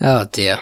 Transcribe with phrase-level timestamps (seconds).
[0.00, 0.60] Oh dear.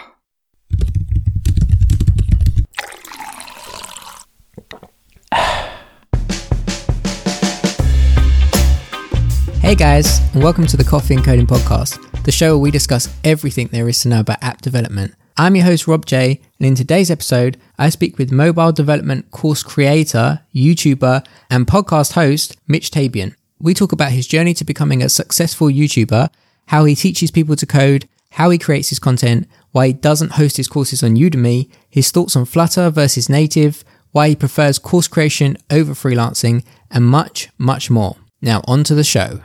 [9.61, 13.15] Hey guys, and welcome to the Coffee and Coding Podcast, the show where we discuss
[13.23, 15.13] everything there is to know about app development.
[15.37, 19.61] I'm your host, Rob J, and in today's episode, I speak with mobile development course
[19.61, 23.35] creator, YouTuber, and podcast host, Mitch Tabian.
[23.59, 26.29] We talk about his journey to becoming a successful YouTuber,
[26.67, 30.57] how he teaches people to code, how he creates his content, why he doesn't host
[30.57, 35.57] his courses on Udemy, his thoughts on Flutter versus native, why he prefers course creation
[35.69, 38.17] over freelancing, and much, much more.
[38.41, 39.41] Now, on to the show.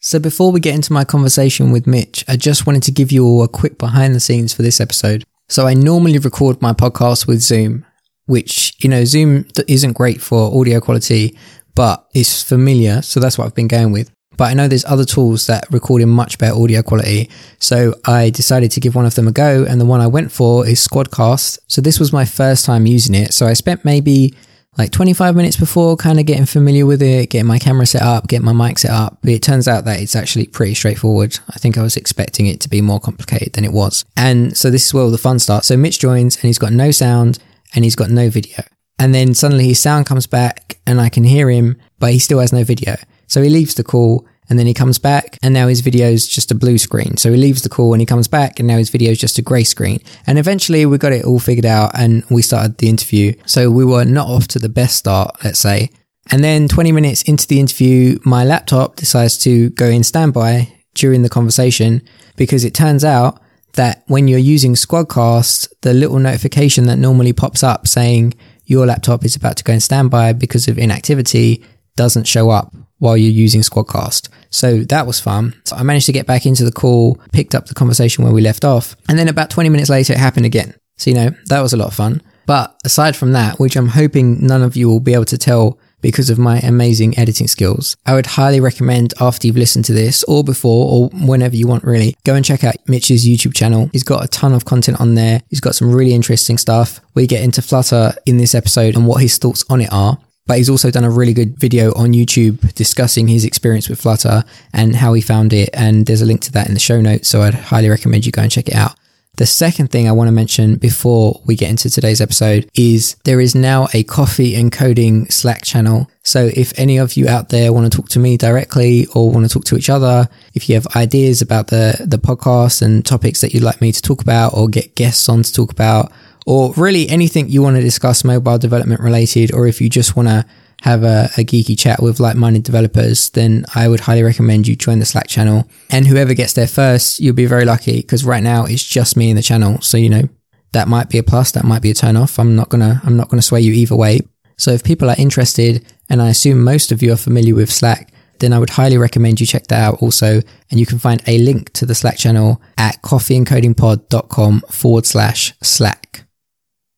[0.00, 3.24] So, before we get into my conversation with Mitch, I just wanted to give you
[3.24, 5.24] all a quick behind the scenes for this episode.
[5.48, 7.86] So, I normally record my podcast with Zoom,
[8.26, 11.38] which, you know, Zoom isn't great for audio quality,
[11.74, 13.00] but it's familiar.
[13.00, 14.10] So, that's what I've been going with.
[14.36, 17.30] But I know there's other tools that record in much better audio quality.
[17.58, 19.64] So I decided to give one of them a go.
[19.64, 21.58] And the one I went for is Squadcast.
[21.68, 23.32] So this was my first time using it.
[23.34, 24.34] So I spent maybe
[24.76, 28.26] like 25 minutes before kind of getting familiar with it, getting my camera set up,
[28.26, 29.18] getting my mic set up.
[29.22, 31.38] But it turns out that it's actually pretty straightforward.
[31.50, 34.04] I think I was expecting it to be more complicated than it was.
[34.16, 35.68] And so this is where all the fun starts.
[35.68, 37.38] So Mitch joins and he's got no sound
[37.74, 38.64] and he's got no video.
[38.98, 42.40] And then suddenly his sound comes back and I can hear him, but he still
[42.40, 42.96] has no video.
[43.26, 46.28] So he leaves the call and then he comes back and now his video is
[46.28, 47.16] just a blue screen.
[47.16, 49.38] So he leaves the call and he comes back and now his video is just
[49.38, 50.00] a grey screen.
[50.26, 53.34] And eventually we got it all figured out and we started the interview.
[53.46, 55.90] So we were not off to the best start, let's say.
[56.30, 61.22] And then 20 minutes into the interview, my laptop decides to go in standby during
[61.22, 62.02] the conversation
[62.36, 63.40] because it turns out
[63.74, 68.34] that when you're using Squadcast, the little notification that normally pops up saying
[68.66, 71.62] your laptop is about to go in standby because of inactivity
[71.96, 74.28] doesn't show up while you're using Squadcast.
[74.50, 75.54] So that was fun.
[75.64, 78.40] So I managed to get back into the call, picked up the conversation where we
[78.40, 80.74] left off, and then about 20 minutes later, it happened again.
[80.96, 82.22] So, you know, that was a lot of fun.
[82.46, 85.78] But aside from that, which I'm hoping none of you will be able to tell
[86.02, 87.96] because of my amazing editing skills.
[88.04, 91.82] I would highly recommend after you've listened to this or before or whenever you want
[91.82, 93.88] really, go and check out Mitch's YouTube channel.
[93.90, 95.40] He's got a ton of content on there.
[95.48, 97.00] He's got some really interesting stuff.
[97.14, 100.58] We get into Flutter in this episode and what his thoughts on it are but
[100.58, 104.96] he's also done a really good video on YouTube discussing his experience with Flutter and
[104.96, 105.70] how he found it.
[105.72, 107.28] And there's a link to that in the show notes.
[107.28, 108.96] So I'd highly recommend you go and check it out.
[109.36, 113.40] The second thing I want to mention before we get into today's episode is there
[113.40, 116.08] is now a coffee and coding Slack channel.
[116.22, 119.44] So if any of you out there want to talk to me directly or want
[119.44, 123.40] to talk to each other, if you have ideas about the, the podcast and topics
[123.40, 126.12] that you'd like me to talk about or get guests on to talk about,
[126.46, 130.28] or really anything you want to discuss mobile development related, or if you just want
[130.28, 130.44] to
[130.82, 134.98] have a, a, geeky chat with like-minded developers, then I would highly recommend you join
[134.98, 135.66] the Slack channel.
[135.90, 139.30] And whoever gets there first, you'll be very lucky because right now it's just me
[139.30, 139.80] in the channel.
[139.80, 140.28] So, you know,
[140.72, 141.52] that might be a plus.
[141.52, 142.38] That might be a turn off.
[142.38, 144.20] I'm not going to, I'm not going to sway you either way.
[144.56, 148.12] So if people are interested, and I assume most of you are familiar with Slack,
[148.40, 150.40] then I would highly recommend you check that out also.
[150.70, 156.26] And you can find a link to the Slack channel at coffeeandcodingpod.com forward slash Slack.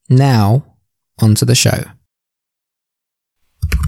[0.09, 0.77] Now,
[1.21, 1.85] onto the show.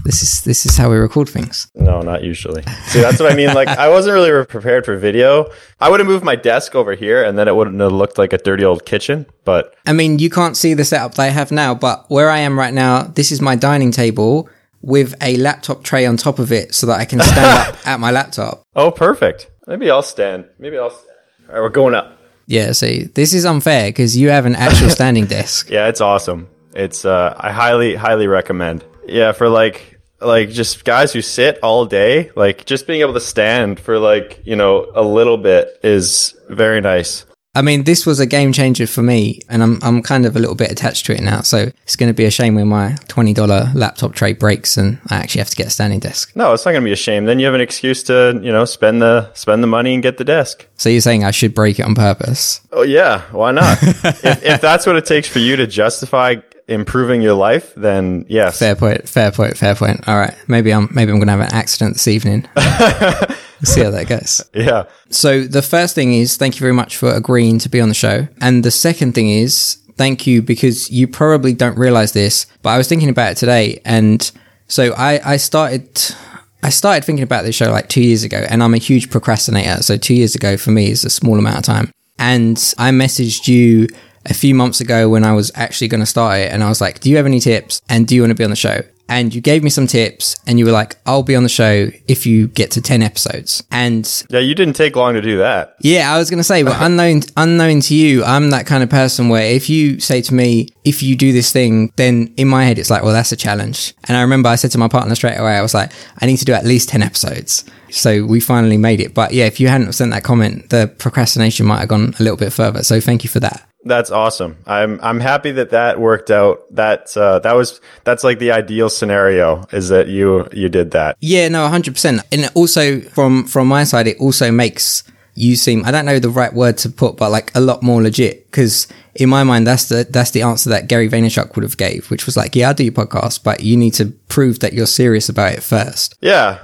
[0.03, 1.69] This is this is how we record things.
[1.75, 2.63] No, not usually.
[2.87, 3.53] See, that's what I mean.
[3.53, 5.49] Like, I wasn't really prepared for video.
[5.79, 8.33] I would have moved my desk over here, and then it wouldn't have looked like
[8.33, 9.25] a dirty old kitchen.
[9.45, 12.39] But I mean, you can't see the setup that I have now, but where I
[12.39, 14.49] am right now, this is my dining table
[14.81, 17.99] with a laptop tray on top of it, so that I can stand up at
[17.99, 18.63] my laptop.
[18.75, 19.49] Oh, perfect.
[19.67, 20.45] Maybe I'll stand.
[20.57, 20.91] Maybe I'll.
[20.91, 21.05] Stand.
[21.49, 22.18] All right, we're going up.
[22.49, 25.69] Yeah, see, this is unfair because you have an actual standing desk.
[25.69, 26.47] Yeah, it's awesome.
[26.73, 28.83] It's uh, I highly, highly recommend.
[29.07, 33.19] Yeah, for like like just guys who sit all day, like just being able to
[33.19, 37.23] stand for like you know a little bit is very nice.
[37.55, 40.39] I mean, this was a game changer for me, and I'm I'm kind of a
[40.39, 41.41] little bit attached to it now.
[41.41, 44.99] So it's going to be a shame when my twenty dollar laptop tray breaks and
[45.09, 46.35] I actually have to get a standing desk.
[46.35, 47.25] No, it's not going to be a shame.
[47.25, 50.17] Then you have an excuse to you know spend the spend the money and get
[50.17, 50.67] the desk.
[50.75, 52.61] So you're saying I should break it on purpose?
[52.71, 53.79] Oh yeah, why not?
[53.83, 56.35] if, if that's what it takes for you to justify
[56.69, 58.59] improving your life, then yes.
[58.59, 59.09] Fair point.
[59.09, 59.57] Fair point.
[59.57, 60.07] Fair point.
[60.07, 60.35] All right.
[60.47, 62.47] Maybe I'm maybe I'm going to have an accident this evening.
[62.55, 64.47] we'll see how that goes.
[64.53, 64.85] Yeah.
[65.09, 67.95] So the first thing is thank you very much for agreeing to be on the
[67.95, 68.27] show.
[68.41, 72.77] And the second thing is thank you because you probably don't realize this, but I
[72.77, 73.81] was thinking about it today.
[73.83, 74.31] And
[74.67, 76.15] so I, I started,
[76.63, 79.83] I started thinking about this show like two years ago and I'm a huge procrastinator.
[79.83, 81.91] So two years ago for me is a small amount of time.
[82.17, 83.87] And I messaged you
[84.25, 86.81] a few months ago when I was actually going to start it and I was
[86.81, 87.81] like, do you have any tips?
[87.89, 88.81] And do you want to be on the show?
[89.09, 91.89] and you gave me some tips and you were like, I'll be on the show
[92.07, 93.63] if you get to 10 episodes.
[93.71, 95.75] And Yeah, you didn't take long to do that.
[95.81, 98.89] yeah, I was going to say, well, unknown, unknown to you, I'm that kind of
[98.89, 102.63] person where if you say to me, if you do this thing, then in my
[102.63, 103.95] head, it's like, well, that's a challenge.
[104.07, 106.37] And I remember I said to my partner straight away, I was like, I need
[106.37, 107.65] to do at least 10 episodes.
[107.89, 109.15] So we finally made it.
[109.15, 112.37] But yeah, if you hadn't sent that comment, the procrastination might have gone a little
[112.37, 112.83] bit further.
[112.83, 113.68] So thank you for that.
[113.83, 114.57] That's awesome.
[114.65, 116.63] I'm I'm happy that that worked out.
[116.75, 121.15] That uh, that was that's like the ideal scenario is that you you did that.
[121.21, 122.21] Yeah, no, hundred percent.
[122.31, 125.03] And also from from my side, it also makes
[125.35, 128.01] you seem I don't know the right word to put, but like a lot more
[128.01, 128.45] legit.
[128.51, 132.11] Because in my mind, that's the that's the answer that Gary Vaynerchuk would have gave,
[132.11, 134.87] which was like, yeah, I'll do your podcast, but you need to prove that you're
[134.87, 136.17] serious about it first.
[136.19, 136.59] Yeah,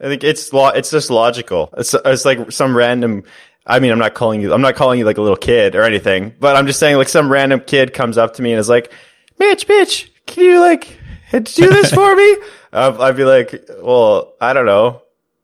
[0.00, 1.72] I think it's lo- it's just logical.
[1.76, 3.24] It's it's like some random.
[3.66, 4.52] I mean, I'm not calling you.
[4.52, 7.08] I'm not calling you like a little kid or anything, but I'm just saying like
[7.08, 8.92] some random kid comes up to me and is like,
[9.38, 10.98] "Mitch, Mitch, can you like
[11.32, 12.36] do this for me?"
[12.74, 15.00] Uh, I'd be like, "Well, I don't know."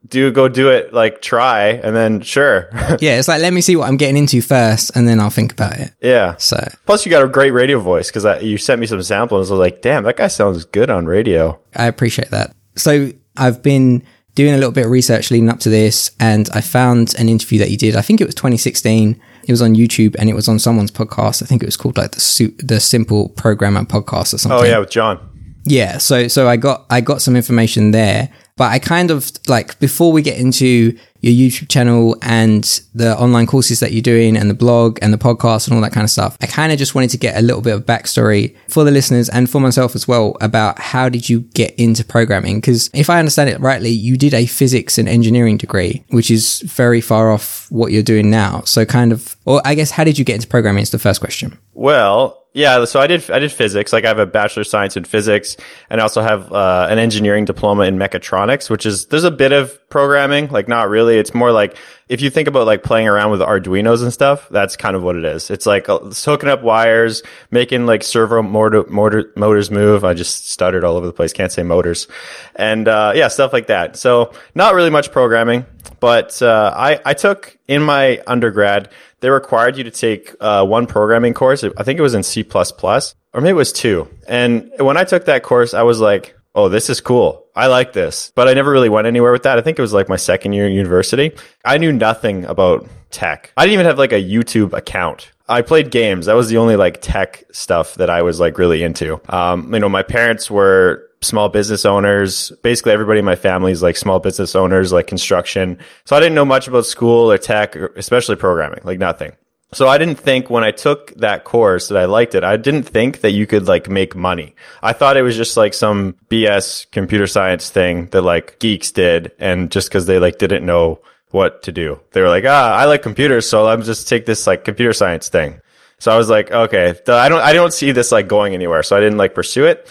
[0.08, 2.69] Do go do it, like try, and then sure.
[3.00, 5.52] Yeah, it's like let me see what I'm getting into first, and then I'll think
[5.52, 5.93] about it.
[6.00, 6.34] yeah.
[6.38, 6.56] So
[6.87, 9.49] Plus, you got a great radio voice because you sent me some samples.
[9.50, 12.52] I was like, "Damn, that guy sounds good on radio." I appreciate that.
[12.75, 14.02] So I've been
[14.40, 17.58] doing a little bit of research leading up to this, and I found an interview
[17.58, 17.94] that you did.
[17.94, 19.20] I think it was 2016.
[19.46, 21.42] It was on YouTube, and it was on someone's podcast.
[21.42, 24.60] I think it was called like the Su- the Simple Programmer Podcast or oh, something.
[24.60, 25.26] Oh yeah, with John.
[25.64, 29.78] Yeah, so so I got I got some information there, but I kind of like
[29.78, 34.49] before we get into your YouTube channel and the online courses that you're doing and
[34.49, 36.37] the blog and the podcast and all that kind of stuff.
[36.40, 39.28] I kind of just wanted to get a little bit of backstory for the listeners
[39.28, 42.61] and for myself as well about how did you get into programming?
[42.61, 46.61] Because if I understand it rightly, you did a physics and engineering degree, which is
[46.61, 48.62] very far off what you're doing now.
[48.62, 50.82] So kind of, or I guess, how did you get into programming?
[50.82, 51.58] Is the first question.
[51.75, 52.85] Well, yeah.
[52.85, 53.93] So I did I did physics.
[53.93, 55.56] Like I have a bachelor science in physics,
[55.88, 59.52] and I also have uh, an engineering diploma in mechatronics, which is there's a bit
[59.52, 61.17] of programming, like not really.
[61.17, 61.76] It's more like
[62.08, 65.14] if you think about like playing around with Arduino's and stuff, that's kind of what
[65.14, 65.49] it is.
[65.49, 70.05] It's like uh, it's hooking up wires, making like servo motor, motor motors move.
[70.05, 71.32] I just stuttered all over the place.
[71.32, 72.08] Can't say motors,
[72.56, 73.97] and uh, yeah, stuff like that.
[73.97, 75.67] So not really much programming,
[76.00, 80.87] but uh, I I took in my undergrad they required you to take uh, one
[80.87, 81.62] programming course.
[81.62, 84.08] I think it was in C++, or maybe it was two.
[84.26, 87.46] And when I took that course, I was like, oh, this is cool.
[87.55, 88.32] I like this.
[88.34, 89.58] But I never really went anywhere with that.
[89.58, 91.32] I think it was like my second year in university.
[91.64, 93.52] I knew nothing about tech.
[93.56, 95.31] I didn't even have like a YouTube account.
[95.49, 96.26] I played games.
[96.26, 99.20] That was the only like tech stuff that I was like really into.
[99.28, 102.52] Um, you know, my parents were small business owners.
[102.62, 105.78] Basically, everybody in my family is like small business owners, like construction.
[106.05, 109.32] So I didn't know much about school or tech, or especially programming, like nothing.
[109.72, 112.43] So I didn't think when I took that course that I liked it.
[112.43, 114.56] I didn't think that you could like make money.
[114.82, 119.31] I thought it was just like some BS computer science thing that like geeks did.
[119.38, 121.00] And just cause they like didn't know
[121.31, 123.49] what to do, they were like, ah, I like computers.
[123.49, 125.61] So I'm just take this like computer science thing.
[126.00, 128.82] So I was like, okay, I don't, I don't see this like going anywhere.
[128.82, 129.88] So I didn't like pursue it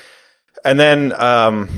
[0.63, 1.69] and then um,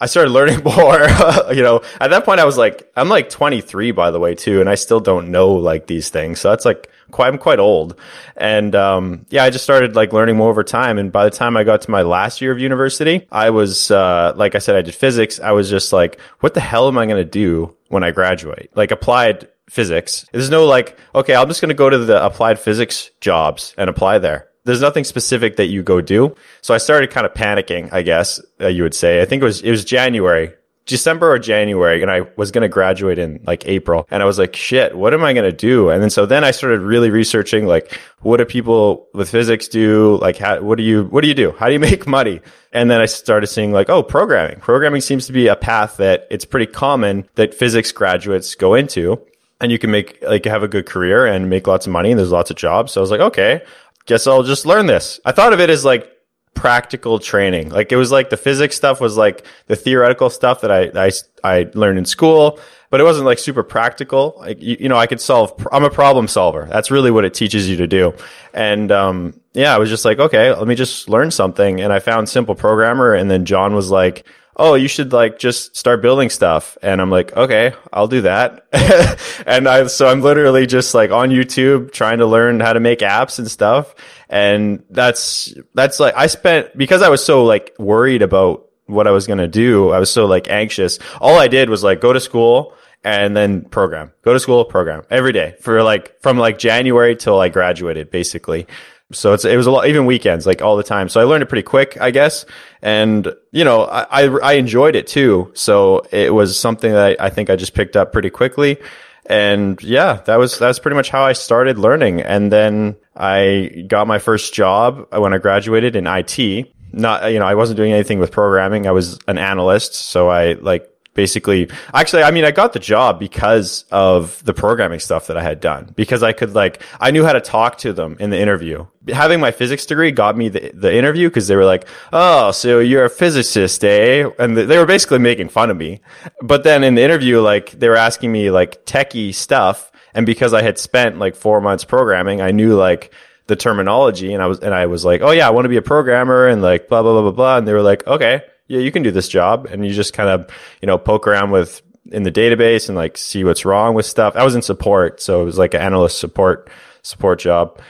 [0.00, 1.08] I started learning more.
[1.52, 4.60] you know, at that point, I was like, I'm like 23, by the way, too,
[4.60, 6.40] and I still don't know like these things.
[6.40, 7.98] So that's like quite, I'm quite old.
[8.36, 10.98] And um, yeah, I just started like learning more over time.
[10.98, 14.32] And by the time I got to my last year of university, I was uh,
[14.36, 15.40] like I said, I did physics.
[15.40, 18.70] I was just like, what the hell am I going to do when I graduate?
[18.74, 20.24] Like applied physics.
[20.32, 23.90] There's no like, okay, I'm just going to go to the applied physics jobs and
[23.90, 26.36] apply there there's nothing specific that you go do.
[26.60, 29.22] So I started kind of panicking, I guess uh, you would say.
[29.22, 30.52] I think it was it was January,
[30.84, 34.06] December or January, and I was going to graduate in like April.
[34.10, 35.88] And I was like, shit, what am I going to do?
[35.88, 40.18] And then so then I started really researching like what do people with physics do?
[40.20, 41.52] Like how what do you what do you do?
[41.52, 42.42] How do you make money?
[42.70, 44.60] And then I started seeing like, oh, programming.
[44.60, 49.18] Programming seems to be a path that it's pretty common that physics graduates go into
[49.60, 52.18] and you can make like have a good career and make lots of money and
[52.18, 52.92] there's lots of jobs.
[52.92, 53.62] So I was like, okay,
[54.08, 55.20] guess I'll just learn this.
[55.24, 56.10] I thought of it as like
[56.54, 57.68] practical training.
[57.68, 61.12] Like it was like the physics stuff was like the theoretical stuff that I, I,
[61.44, 62.58] I learned in school,
[62.90, 64.34] but it wasn't like super practical.
[64.38, 66.66] Like, you, you know, I could solve, I'm a problem solver.
[66.68, 68.14] That's really what it teaches you to do.
[68.52, 71.80] And, um, yeah, I was just like, okay, let me just learn something.
[71.80, 73.14] And I found simple programmer.
[73.14, 74.26] And then John was like,
[74.58, 76.76] oh, you should like just start building stuff.
[76.82, 78.66] And I'm like, okay, I'll do that.
[79.46, 82.98] and I, so I'm literally just like on YouTube trying to learn how to make
[82.98, 83.94] apps and stuff.
[84.28, 89.12] And that's, that's like, I spent, because I was so like worried about what I
[89.12, 90.98] was going to do, I was so like anxious.
[91.20, 92.74] All I did was like go to school
[93.04, 97.40] and then program, go to school, program every day for like, from like January till
[97.40, 98.66] I graduated basically.
[99.12, 101.08] So it's, it was a lot, even weekends, like all the time.
[101.08, 102.44] So I learned it pretty quick, I guess.
[102.82, 105.50] And, you know, I, I, I enjoyed it too.
[105.54, 108.78] So it was something that I, I think I just picked up pretty quickly.
[109.24, 112.20] And yeah, that was, that's pretty much how I started learning.
[112.20, 116.68] And then I got my first job when I graduated in IT.
[116.92, 118.86] Not, you know, I wasn't doing anything with programming.
[118.86, 119.94] I was an analyst.
[119.94, 120.88] So I like
[121.18, 125.42] basically actually i mean i got the job because of the programming stuff that i
[125.42, 128.38] had done because i could like i knew how to talk to them in the
[128.38, 128.86] interview.
[129.08, 132.78] Having my physics degree got me the, the interview because they were like oh so
[132.78, 134.28] you're a physicist eh?
[134.38, 136.00] And they were basically making fun of me.
[136.42, 139.90] But then in the interview like they were asking me like techie stuff.
[140.14, 143.12] And because i had spent like four months programming i knew like
[143.46, 144.32] the terminology.
[144.34, 146.46] And i was and i was like oh yeah i want to be a programmer
[146.46, 147.56] and like blah blah blah blah blah.
[147.58, 149.66] And they were like okay yeah, you can do this job.
[149.66, 150.48] And you just kind of,
[150.80, 154.36] you know, poke around with in the database and like see what's wrong with stuff.
[154.36, 155.20] I was in support.
[155.20, 156.70] So it was like an analyst support,
[157.02, 157.80] support job.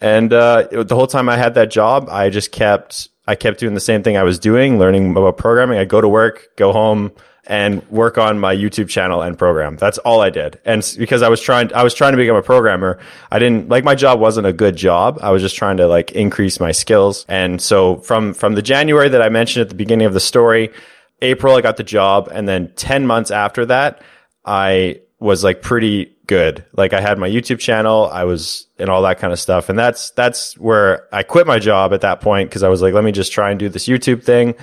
[0.00, 3.74] And, uh, the whole time I had that job, I just kept, I kept doing
[3.74, 5.78] the same thing I was doing, learning about programming.
[5.78, 7.12] I go to work, go home,
[7.50, 9.76] and work on my YouTube channel and program.
[9.76, 10.60] That's all I did.
[10.64, 13.00] And because I was trying, I was trying to become a programmer.
[13.32, 15.18] I didn't like my job wasn't a good job.
[15.20, 17.26] I was just trying to like increase my skills.
[17.28, 20.70] And so from, from the January that I mentioned at the beginning of the story,
[21.22, 22.28] April, I got the job.
[22.30, 24.00] And then 10 months after that,
[24.44, 26.64] I was like pretty good.
[26.76, 29.68] Like I had my YouTube channel, I was and all that kind of stuff.
[29.68, 32.94] And that's that's where I quit my job at that point because I was like,
[32.94, 34.54] let me just try and do this YouTube thing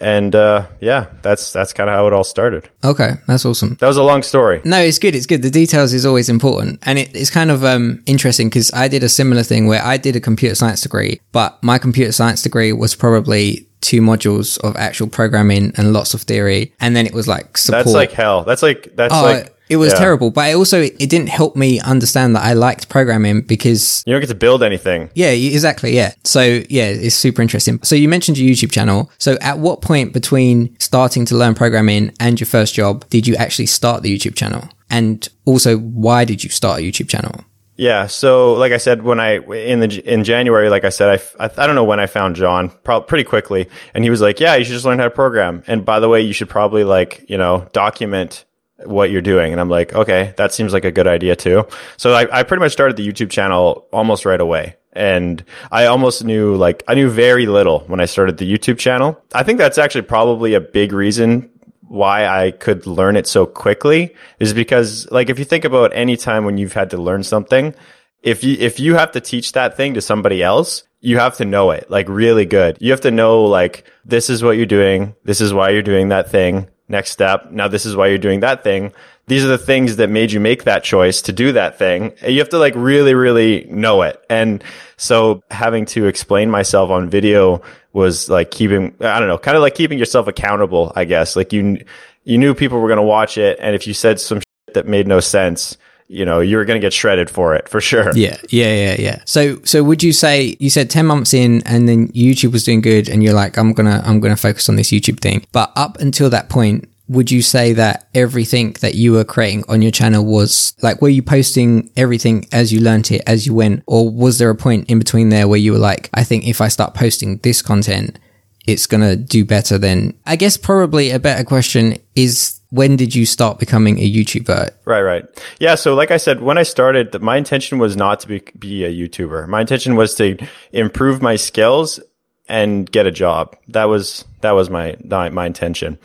[0.00, 2.68] and uh, yeah, that's that's kind of how it all started.
[2.84, 3.76] Okay, that's awesome.
[3.80, 4.60] That was a long story.
[4.64, 5.14] No, it's good.
[5.14, 5.42] It's good.
[5.42, 9.02] The details is always important, and it, it's kind of um, interesting because I did
[9.02, 12.72] a similar thing where I did a computer science degree, but my computer science degree
[12.72, 17.28] was probably two modules of actual programming and lots of theory, and then it was
[17.28, 17.84] like support.
[17.84, 18.44] That's like hell.
[18.44, 19.98] That's like that's oh, like it was yeah.
[19.98, 24.12] terrible, but it also it didn't help me understand that I liked programming because you
[24.12, 25.10] don't get to build anything.
[25.14, 25.94] Yeah, exactly.
[25.94, 26.14] Yeah.
[26.24, 27.82] So yeah, it's super interesting.
[27.82, 29.10] So you mentioned your YouTube channel.
[29.18, 33.34] So at what point between starting to learn programming and your first job did you
[33.36, 34.68] actually start the YouTube channel?
[34.90, 37.44] And also, why did you start a YouTube channel?
[37.76, 38.06] Yeah.
[38.06, 41.50] So, like I said, when I in the in January, like I said, I, I,
[41.58, 44.54] I don't know when I found John, probably pretty quickly, and he was like, "Yeah,
[44.54, 47.24] you should just learn how to program." And by the way, you should probably like
[47.28, 48.44] you know document
[48.84, 49.52] what you're doing.
[49.52, 51.66] And I'm like, okay, that seems like a good idea too.
[51.96, 54.76] So I, I pretty much started the YouTube channel almost right away.
[54.92, 59.20] And I almost knew like, I knew very little when I started the YouTube channel.
[59.34, 61.50] I think that's actually probably a big reason
[61.88, 66.16] why I could learn it so quickly is because like, if you think about any
[66.16, 67.74] time when you've had to learn something,
[68.22, 71.44] if you, if you have to teach that thing to somebody else, you have to
[71.44, 72.78] know it like really good.
[72.80, 75.14] You have to know like, this is what you're doing.
[75.24, 77.50] This is why you're doing that thing next step.
[77.50, 78.92] Now this is why you're doing that thing.
[79.28, 82.12] These are the things that made you make that choice to do that thing.
[82.26, 84.22] You have to like really, really know it.
[84.30, 84.62] And
[84.96, 87.60] so having to explain myself on video
[87.92, 91.34] was like keeping, I don't know, kind of like keeping yourself accountable, I guess.
[91.34, 91.84] Like you,
[92.22, 93.58] you knew people were going to watch it.
[93.60, 94.42] And if you said some
[94.74, 95.76] that made no sense,
[96.08, 98.16] you know, you were going to get shredded for it for sure.
[98.16, 99.22] Yeah, yeah, yeah, yeah.
[99.24, 102.80] So, so would you say you said ten months in, and then YouTube was doing
[102.80, 105.44] good, and you're like, I'm gonna, I'm gonna focus on this YouTube thing.
[105.52, 109.80] But up until that point, would you say that everything that you were creating on
[109.80, 113.82] your channel was like, were you posting everything as you learned it as you went,
[113.86, 116.60] or was there a point in between there where you were like, I think if
[116.60, 118.18] I start posting this content,
[118.66, 123.14] it's going to do better than, I guess probably a better question is when did
[123.14, 124.70] you start becoming a YouTuber?
[124.84, 125.24] Right, right.
[125.60, 125.74] Yeah.
[125.76, 128.92] So, like I said, when I started, my intention was not to be, be a
[128.92, 129.48] YouTuber.
[129.48, 130.36] My intention was to
[130.72, 132.00] improve my skills
[132.48, 133.56] and get a job.
[133.68, 135.98] That was, that was my, my intention.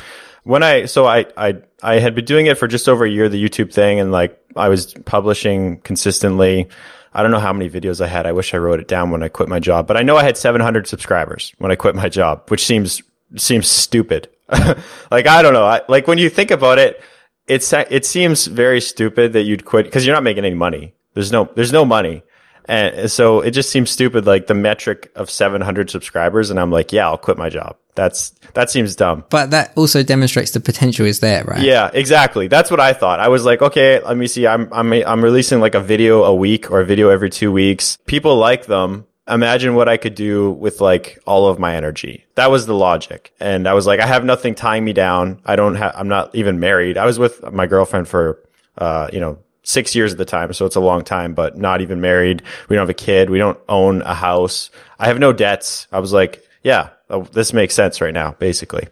[0.43, 3.29] When I, so I, I, I had been doing it for just over a year,
[3.29, 6.67] the YouTube thing, and like I was publishing consistently.
[7.13, 8.25] I don't know how many videos I had.
[8.25, 10.23] I wish I wrote it down when I quit my job, but I know I
[10.23, 13.01] had 700 subscribers when I quit my job, which seems
[13.35, 14.29] seems stupid.
[15.11, 15.65] like I don't know.
[15.65, 17.01] I, like when you think about it,
[17.47, 20.93] it's it seems very stupid that you'd quit because you're not making any money.
[21.13, 22.23] There's no there's no money.
[22.65, 26.49] And so it just seems stupid, like the metric of 700 subscribers.
[26.49, 27.75] And I'm like, yeah, I'll quit my job.
[27.95, 29.25] That's, that seems dumb.
[29.29, 31.61] But that also demonstrates the potential is there, right?
[31.61, 32.47] Yeah, exactly.
[32.47, 33.19] That's what I thought.
[33.19, 34.47] I was like, okay, let me see.
[34.47, 37.97] I'm, I'm, I'm releasing like a video a week or a video every two weeks.
[38.05, 39.05] People like them.
[39.27, 42.25] Imagine what I could do with like all of my energy.
[42.35, 43.33] That was the logic.
[43.39, 45.41] And I was like, I have nothing tying me down.
[45.45, 46.97] I don't have, I'm not even married.
[46.97, 48.43] I was with my girlfriend for,
[48.77, 51.81] uh, you know, six years at the time, so it's a long time, but not
[51.81, 52.41] even married.
[52.67, 53.29] We don't have a kid.
[53.29, 54.71] We don't own a house.
[54.97, 55.87] I have no debts.
[55.91, 58.87] I was like, yeah, oh, this makes sense right now, basically.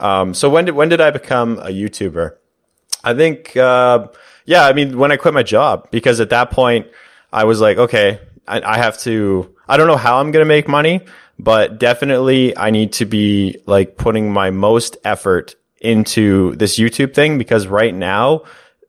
[0.00, 2.36] Um, so when did, when did I become a YouTuber?
[3.04, 4.08] I think, uh,
[4.44, 6.88] yeah, I mean, when I quit my job, because at that point
[7.32, 8.18] I was like, okay,
[8.48, 11.04] I, I have to, I don't know how I'm going to make money,
[11.38, 17.38] but definitely I need to be like putting my most effort into this YouTube thing
[17.38, 18.44] because right now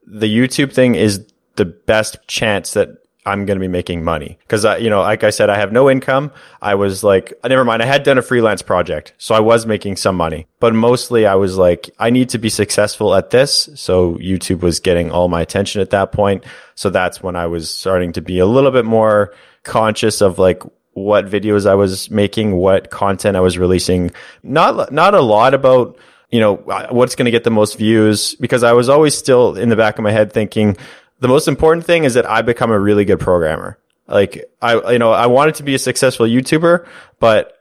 [0.05, 2.89] the YouTube thing is the best chance that
[3.25, 5.71] I'm going to be making money because I, you know, like I said, I have
[5.73, 6.31] no income.
[6.61, 7.81] I was like, never mind.
[7.83, 11.35] I had done a freelance project, so I was making some money, but mostly I
[11.35, 13.69] was like, I need to be successful at this.
[13.75, 16.45] So YouTube was getting all my attention at that point.
[16.75, 19.33] So that's when I was starting to be a little bit more
[19.63, 24.11] conscious of like what videos I was making, what content I was releasing.
[24.43, 25.97] Not, not a lot about,
[26.31, 26.55] you know,
[26.89, 29.97] what's going to get the most views because I was always still in the back
[29.97, 30.77] of my head thinking
[31.19, 33.77] the most important thing is that I become a really good programmer.
[34.07, 36.87] Like I, you know, I wanted to be a successful YouTuber,
[37.19, 37.53] but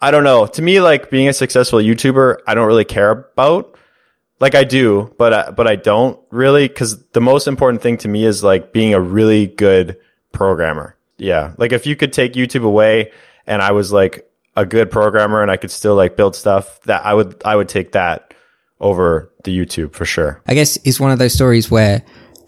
[0.00, 0.46] I don't know.
[0.46, 3.76] To me, like being a successful YouTuber, I don't really care about.
[4.40, 8.08] Like I do, but I, but I don't really because the most important thing to
[8.08, 9.98] me is like being a really good
[10.32, 13.12] programmer yeah, like if you could take YouTube away
[13.46, 17.04] and I was like a good programmer and I could still like build stuff, that
[17.04, 18.34] I would I would take that
[18.80, 20.42] over the YouTube for sure.
[20.46, 22.04] I guess it's one of those stories where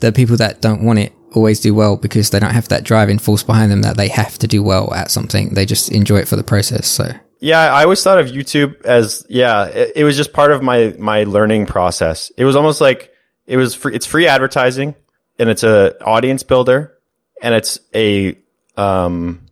[0.06, 3.18] the people that don't want it always do well because they don't have that driving
[3.18, 5.50] force behind them that they have to do well at something.
[5.50, 6.86] They just enjoy it for the process.
[6.86, 10.62] So yeah, I always thought of YouTube as yeah, it, it was just part of
[10.62, 12.30] my my learning process.
[12.36, 13.12] It was almost like
[13.46, 13.94] it was free.
[13.94, 14.94] It's free advertising
[15.38, 16.96] and it's a audience builder
[17.42, 18.38] and it's a
[18.76, 19.46] um,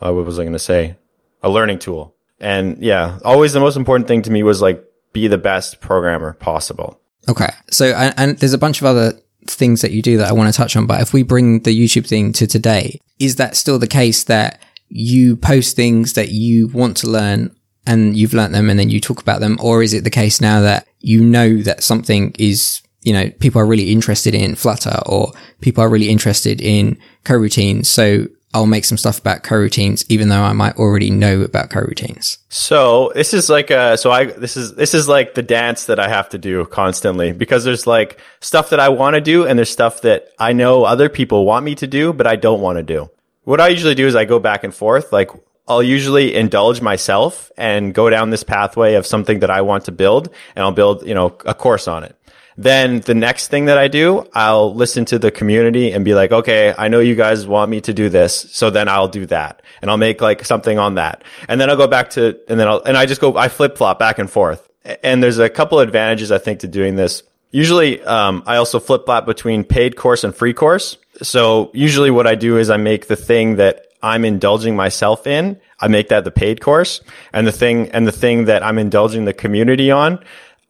[0.00, 0.96] uh, what was I going to say?
[1.42, 2.14] A learning tool.
[2.38, 6.32] And yeah, always the most important thing to me was like be the best programmer
[6.34, 7.00] possible.
[7.28, 7.50] Okay.
[7.70, 9.20] So, and, and there's a bunch of other
[9.54, 11.76] things that you do that I want to touch on, but if we bring the
[11.76, 16.68] YouTube thing to today, is that still the case that you post things that you
[16.68, 17.54] want to learn
[17.86, 19.58] and you've learned them and then you talk about them?
[19.60, 23.60] Or is it the case now that you know that something is, you know, people
[23.60, 27.86] are really interested in Flutter or people are really interested in coroutines.
[27.86, 28.26] So
[28.56, 32.38] I'll make some stuff about coroutines, even though I might already know about coroutines.
[32.48, 36.00] So this is like a, so I, this is, this is like the dance that
[36.00, 39.58] I have to do constantly because there's like stuff that I want to do and
[39.58, 42.78] there's stuff that I know other people want me to do, but I don't want
[42.78, 43.10] to do.
[43.44, 45.12] What I usually do is I go back and forth.
[45.12, 45.30] Like
[45.68, 49.92] I'll usually indulge myself and go down this pathway of something that I want to
[49.92, 52.16] build and I'll build, you know, a course on it.
[52.58, 56.32] Then the next thing that I do, I'll listen to the community and be like,
[56.32, 58.34] okay, I know you guys want me to do this.
[58.50, 61.22] So then I'll do that and I'll make like something on that.
[61.48, 63.76] And then I'll go back to, and then I'll, and I just go, I flip
[63.76, 64.68] flop back and forth.
[65.02, 67.22] And there's a couple advantages, I think, to doing this.
[67.50, 70.96] Usually, um, I also flip flop between paid course and free course.
[71.22, 75.60] So usually what I do is I make the thing that I'm indulging myself in,
[75.80, 77.00] I make that the paid course
[77.32, 80.22] and the thing, and the thing that I'm indulging the community on,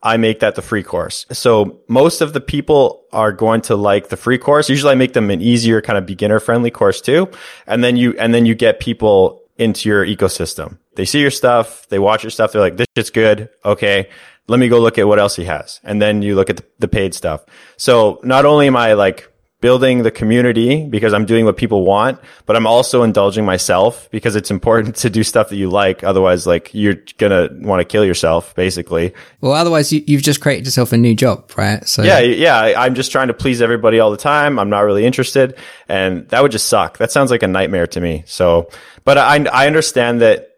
[0.06, 1.26] I make that the free course.
[1.32, 4.70] So most of the people are going to like the free course.
[4.70, 7.28] Usually I make them an easier kind of beginner friendly course too.
[7.66, 10.78] And then you, and then you get people into your ecosystem.
[10.94, 11.88] They see your stuff.
[11.88, 12.52] They watch your stuff.
[12.52, 13.48] They're like, this shit's good.
[13.64, 14.08] Okay.
[14.46, 15.80] Let me go look at what else he has.
[15.82, 17.44] And then you look at the, the paid stuff.
[17.76, 19.28] So not only am I like
[19.60, 24.36] building the community because I'm doing what people want, but I'm also indulging myself because
[24.36, 26.04] it's important to do stuff that you like.
[26.04, 29.14] Otherwise, like you're gonna want to kill yourself, basically.
[29.40, 31.86] Well, otherwise you, have just created yourself a new job, right?
[31.88, 32.74] So yeah, yeah.
[32.76, 34.58] I'm just trying to please everybody all the time.
[34.58, 35.56] I'm not really interested,
[35.88, 36.98] and that would just suck.
[36.98, 38.24] That sounds like a nightmare to me.
[38.26, 38.68] So,
[39.04, 40.50] but I I understand that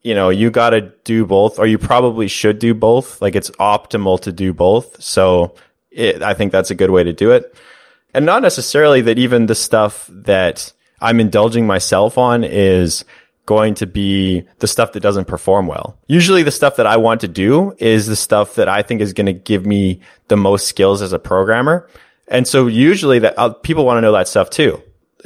[0.00, 3.20] you know, you got to do both, or you probably should do both.
[3.20, 5.02] Like it's optimal to do both.
[5.02, 5.56] So
[5.90, 7.54] it, I think that's a good way to do it
[8.14, 13.04] and not necessarily that even the stuff that I'm indulging myself on is
[13.46, 15.98] going to be the stuff that doesn't perform well.
[16.06, 19.14] Usually the stuff that I want to do is the stuff that I think is
[19.14, 21.88] going to give me the most skills as a programmer.
[22.28, 24.82] And so usually that uh, people want to know that stuff too.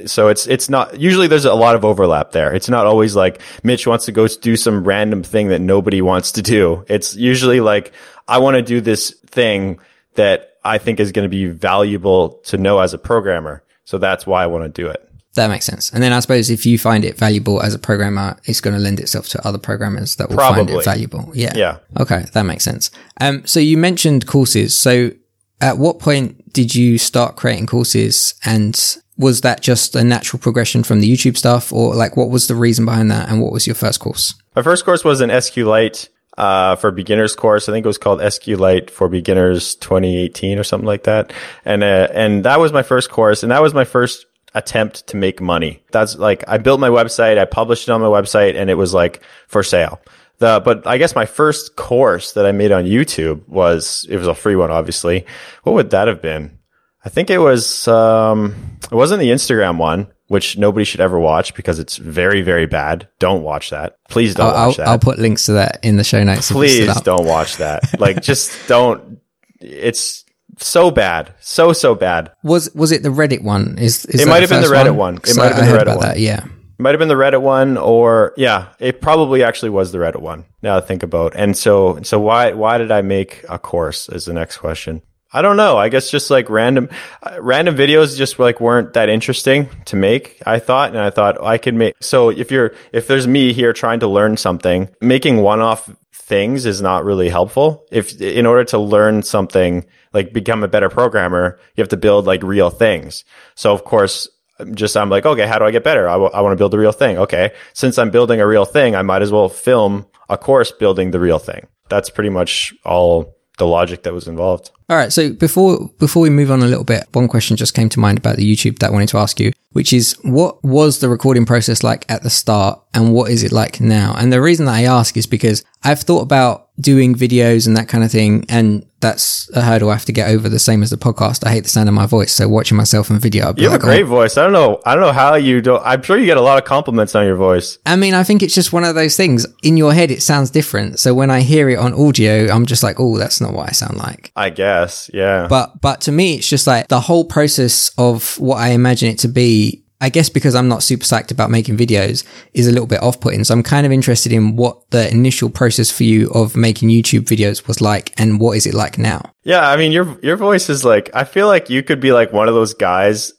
[0.07, 2.55] So it's, it's not, usually there's a lot of overlap there.
[2.55, 6.33] It's not always like Mitch wants to go do some random thing that nobody wants
[6.33, 6.85] to do.
[6.89, 7.93] It's usually like,
[8.29, 9.81] I want to do this thing
[10.15, 13.63] that I think is going to be valuable to know as a programmer.
[13.85, 15.09] So that's why I want to do it.
[15.35, 15.91] That makes sense.
[15.91, 18.81] And then I suppose if you find it valuable as a programmer, it's going to
[18.81, 20.67] lend itself to other programmers that will Probably.
[20.67, 21.31] find it valuable.
[21.35, 21.53] Yeah.
[21.57, 21.79] Yeah.
[21.99, 22.27] Okay.
[22.35, 22.91] That makes sense.
[23.21, 24.77] Um, so you mentioned courses.
[24.77, 25.13] So
[25.61, 30.83] at what point did you start creating courses and was that just a natural progression
[30.83, 33.67] from the YouTube stuff or like what was the reason behind that and what was
[33.67, 34.35] your first course?
[34.55, 37.69] My first course was an SQLite uh, for beginners course.
[37.69, 41.33] I think it was called SQLite for Beginners 2018 or something like that.
[41.65, 43.43] And, uh, and that was my first course.
[43.43, 45.83] And that was my first attempt to make money.
[45.93, 47.39] That's like, I built my website.
[47.39, 50.01] I published it on my website and it was like for sale.
[50.39, 54.27] The, but I guess my first course that I made on YouTube was, it was
[54.27, 55.27] a free one, obviously.
[55.63, 56.59] What would that have been?
[57.05, 61.55] I think it was um it wasn't the Instagram one, which nobody should ever watch
[61.55, 63.07] because it's very very bad.
[63.19, 63.99] Don't watch that.
[64.09, 64.89] Please don't I'll, watch that.
[64.89, 66.51] I'll put links to that in the show notes.
[66.51, 68.01] Please don't watch that.
[68.01, 69.21] Like just don't
[69.61, 70.25] it's
[70.57, 71.35] so bad.
[71.41, 72.33] So so bad.
[72.43, 73.77] Was was it the Reddit one?
[73.79, 75.17] Is, is It might have been the Reddit one.
[75.17, 76.01] It 'Cause might have been the Reddit one.
[76.01, 76.47] That, yeah.
[76.47, 80.23] It might have been the Reddit one or yeah, it probably actually was the Reddit
[80.23, 80.47] one.
[80.63, 81.35] Now to think about.
[81.37, 85.03] And so so why why did I make a course is the next question.
[85.33, 85.79] I don't know.
[85.79, 86.91] I guess just like random
[87.23, 91.43] uh, random videos just like weren't that interesting to make, I thought, and I thought
[91.43, 95.39] I could make So if you're if there's me here trying to learn something, making
[95.39, 97.87] one-off things is not really helpful.
[97.91, 102.27] If in order to learn something, like become a better programmer, you have to build
[102.27, 103.25] like real things.
[103.55, 104.29] So of course,
[104.73, 106.09] just I'm like, okay, how do I get better?
[106.09, 107.19] I want to build a real thing.
[107.19, 111.11] Okay, since I'm building a real thing, I might as well film a course building
[111.11, 111.67] the real thing.
[111.89, 114.71] That's pretty much all the logic that was involved.
[114.89, 115.13] All right.
[115.13, 118.19] So before before we move on a little bit, one question just came to mind
[118.19, 121.47] about the YouTube that I wanted to ask you, which is what was the recording
[121.47, 124.15] process like at the start and what is it like now?
[124.19, 127.89] And the reason that I ask is because I've thought about doing videos and that
[127.89, 130.49] kind of thing, and that's a hurdle I have to get over.
[130.49, 131.47] The same as the podcast.
[131.47, 133.81] I hate the sound of my voice, so watching myself in video, You have like,
[133.81, 134.37] a great voice.
[134.37, 134.81] I don't know.
[134.87, 135.83] I don't know how you don't.
[135.85, 137.79] I'm sure you get a lot of compliments on your voice.
[137.85, 139.47] I mean, I think it's just one of those things.
[139.63, 140.99] In your head, it sounds different.
[140.99, 143.73] So when I hear it on audio, I'm just like, oh, that's not what I
[143.73, 144.33] sound like.
[144.37, 145.11] I guess.
[145.13, 145.47] Yeah.
[145.49, 149.19] But but to me, it's just like the whole process of what I imagine it
[149.21, 149.62] to be.
[150.03, 153.21] I guess because I'm not super psyched about making videos is a little bit off
[153.21, 153.45] putting.
[153.45, 157.21] So I'm kind of interested in what the initial process for you of making YouTube
[157.23, 159.23] videos was like and what is it like now?
[159.45, 162.33] Yeah, I mean your your voice is like I feel like you could be like
[162.33, 163.33] one of those guys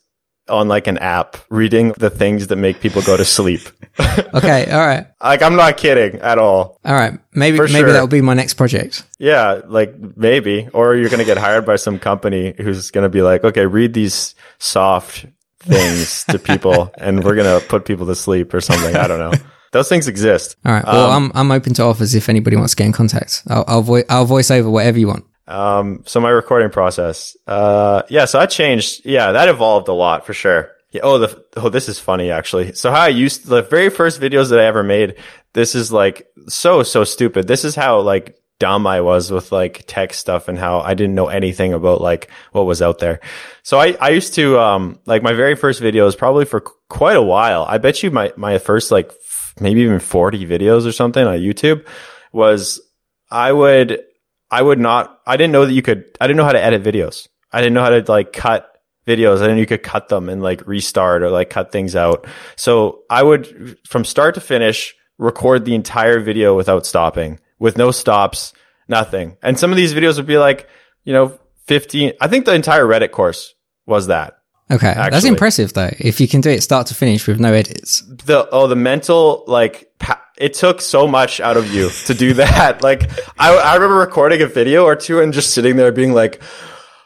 [0.50, 3.62] on like an app reading the things that make people go to sleep.
[4.34, 4.72] Okay.
[4.72, 5.06] all right.
[5.22, 6.80] like I'm not kidding at all.
[6.84, 7.14] All right.
[7.34, 7.92] Maybe, For maybe sure.
[7.92, 9.04] that'll be my next project.
[9.20, 13.10] Yeah, like maybe or you're going to get hired by some company who's going to
[13.10, 15.28] be like, "Okay, read these soft
[15.64, 19.20] things to people and we're going to put people to sleep or something." I don't
[19.20, 19.32] know.
[19.72, 20.56] Those things exist.
[20.66, 20.86] All right.
[20.86, 23.42] Well, Um, I'm, I'm open to offers if anybody wants to get in contact.
[23.48, 25.26] I'll, I'll, vo- I'll voice over whatever you want.
[25.48, 29.02] Um, so my recording process, uh, yeah, so I changed.
[29.04, 30.70] Yeah, that evolved a lot for sure.
[30.92, 32.74] Yeah, oh, the, oh, this is funny actually.
[32.74, 35.16] So how I used the very first videos that I ever made,
[35.54, 37.48] this is like so, so stupid.
[37.48, 41.16] This is how like dumb I was with like tech stuff and how I didn't
[41.16, 43.20] know anything about like what was out there.
[43.64, 47.18] So I, I used to, um, like my very first video videos probably for quite
[47.18, 47.66] a while.
[47.68, 51.40] I bet you my, my first like f- maybe even 40 videos or something on
[51.40, 51.86] YouTube
[52.32, 52.82] was
[53.30, 54.02] I would,
[54.50, 56.84] I would not, I didn't know that you could, I didn't know how to edit
[56.84, 57.28] videos.
[57.52, 58.70] I didn't know how to like cut
[59.06, 59.38] videos.
[59.38, 62.26] I didn't know you could cut them and like restart or like cut things out.
[62.56, 67.92] So I would, from start to finish, record the entire video without stopping, with no
[67.92, 68.52] stops,
[68.90, 69.38] nothing.
[69.42, 70.68] And some of these videos would be like,
[71.06, 74.40] you know, 15, I think the entire Reddit course was that.
[74.70, 74.94] Okay.
[74.94, 75.90] That's impressive though.
[75.98, 78.02] If you can do it start to finish with no edits.
[78.02, 79.90] the oh the mental like
[80.38, 84.42] it took so much out of you to do that like I, I remember recording
[84.42, 86.42] a video or two and just sitting there being like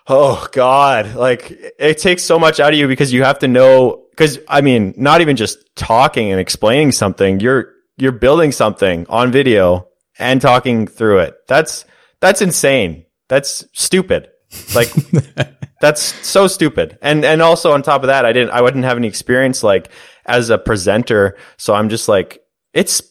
[0.07, 4.05] oh god like it takes so much out of you because you have to know
[4.11, 9.31] because i mean not even just talking and explaining something you're you're building something on
[9.31, 9.86] video
[10.19, 11.85] and talking through it that's
[12.19, 14.29] that's insane that's stupid
[14.75, 14.93] like
[15.81, 16.97] that's so stupid.
[17.01, 19.89] And and also on top of that, I didn't I wouldn't have any experience like
[20.25, 21.37] as a presenter.
[21.57, 22.41] So I'm just like
[22.73, 23.01] it's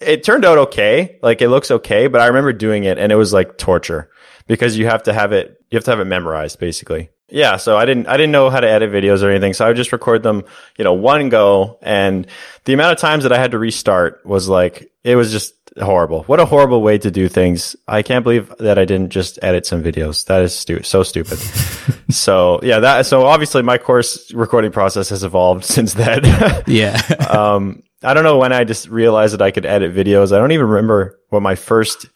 [0.00, 1.18] it turned out okay.
[1.22, 4.10] Like it looks okay, but I remember doing it and it was like torture
[4.46, 7.10] because you have to have it you have to have it memorized basically.
[7.30, 9.52] Yeah, so I didn't I didn't know how to edit videos or anything.
[9.52, 10.44] So I would just record them,
[10.78, 12.26] you know, one go and
[12.64, 16.22] the amount of times that I had to restart was like it was just horrible.
[16.24, 17.76] What a horrible way to do things.
[17.86, 20.24] I can't believe that I didn't just edit some videos.
[20.26, 21.38] That is stu- so stupid.
[22.10, 26.22] so yeah, that so obviously my course recording process has evolved since then.
[26.66, 26.96] Yeah.
[27.30, 30.32] um, I don't know when I just realized that I could edit videos.
[30.32, 32.06] I don't even remember what my first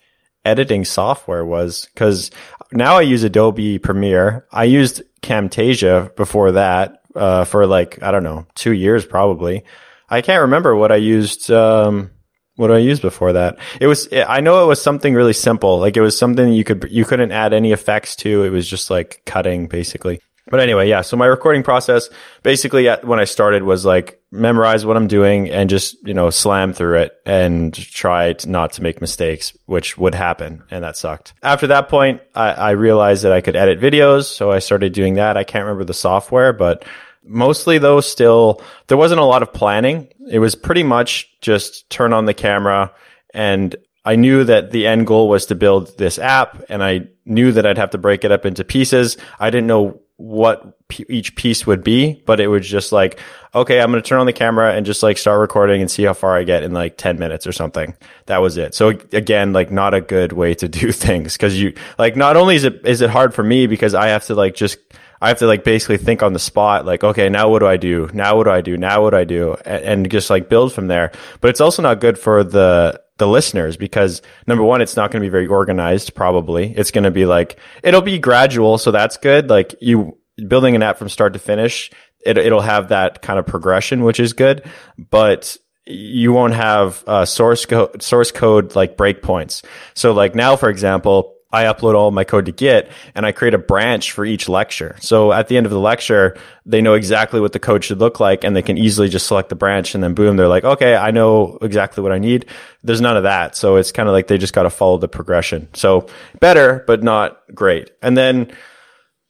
[0.45, 2.31] editing software was because
[2.73, 4.47] now I use Adobe Premiere.
[4.53, 9.65] I used Camtasia before that uh, for like I don't know two years probably.
[10.09, 11.51] I can't remember what I used.
[11.51, 12.11] Um,
[12.57, 13.59] what did I use before that?
[13.81, 15.79] It was I know it was something really simple.
[15.79, 18.45] Like it was something you could you couldn't add any effects to.
[18.45, 20.21] It was just like cutting basically.
[20.51, 21.03] But anyway, yeah.
[21.03, 22.11] So my recording process
[22.43, 26.31] basically at, when I started was like memorize what I'm doing and just, you know,
[26.31, 30.65] slam through it and try to not to make mistakes, which would happen.
[30.71, 31.35] And that sucked.
[31.45, 34.25] After that point, I, I realized that I could edit videos.
[34.25, 35.37] So I started doing that.
[35.37, 36.85] I can't remember the software, but
[37.25, 40.09] mostly though still there wasn't a lot of planning.
[40.31, 42.93] It was pretty much just turn on the camera
[43.35, 47.53] and I knew that the end goal was to build this app and I knew
[47.53, 49.17] that I'd have to break it up into pieces.
[49.39, 53.19] I didn't know what each piece would be, but it was just like,
[53.55, 56.03] okay, I'm going to turn on the camera and just like start recording and see
[56.03, 57.95] how far I get in like 10 minutes or something.
[58.27, 58.75] That was it.
[58.75, 62.57] So again, like not a good way to do things because you like, not only
[62.57, 64.79] is it, is it hard for me because I have to like just,
[65.23, 67.77] I have to like basically think on the spot, like, okay, now what do I
[67.77, 68.11] do?
[68.13, 68.77] Now what do I do?
[68.77, 69.55] Now what do I do?
[69.65, 71.13] And, and just like build from there.
[71.41, 75.23] But it's also not good for the, the listeners because number one, it's not going
[75.23, 76.17] to be very organized.
[76.17, 78.79] Probably it's going to be like, it'll be gradual.
[78.79, 79.49] So that's good.
[79.49, 81.93] Like you building an app from start to finish,
[82.27, 84.65] it, it'll have that kind of progression, which is good,
[84.99, 85.57] but
[85.87, 89.65] you won't have uh, source code, source code like breakpoints.
[89.95, 93.55] So like now, for example, I upload all my code to Git and I create
[93.55, 94.97] a branch for each lecture.
[95.01, 98.21] So at the end of the lecture, they know exactly what the code should look
[98.21, 100.97] like and they can easily just select the branch and then boom, they're like, okay,
[100.97, 102.47] I know exactly what I need.
[102.83, 103.55] There's none of that.
[103.55, 105.69] So it's kind of like they just got to follow the progression.
[105.75, 106.07] So
[106.41, 107.91] better, but not great.
[108.01, 108.53] And then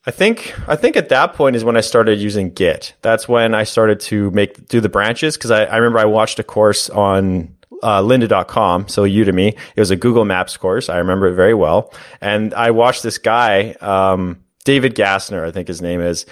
[0.05, 2.95] I think I think at that point is when I started using Git.
[3.03, 6.39] That's when I started to make do the branches because I, I remember I watched
[6.41, 9.57] a course on uh, lynda.com, so Udemy.
[9.77, 10.89] It was a Google Maps course.
[10.89, 11.93] I remember it very well.
[12.21, 16.27] And I watched this guy, um, David Gassner, I think his name is.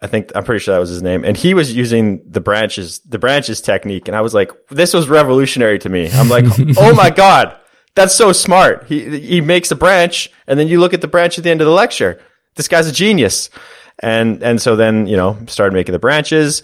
[0.00, 1.24] I think I'm pretty sure that was his name.
[1.24, 4.06] And he was using the branches, the branches technique.
[4.06, 6.10] And I was like, this was revolutionary to me.
[6.12, 6.44] I'm like,
[6.76, 7.56] oh my God,
[7.94, 8.84] that's so smart.
[8.86, 11.62] He, he makes a branch and then you look at the branch at the end
[11.62, 12.20] of the lecture.
[12.54, 13.48] This guy's a genius.
[13.98, 16.62] And, and so then, you know, started making the branches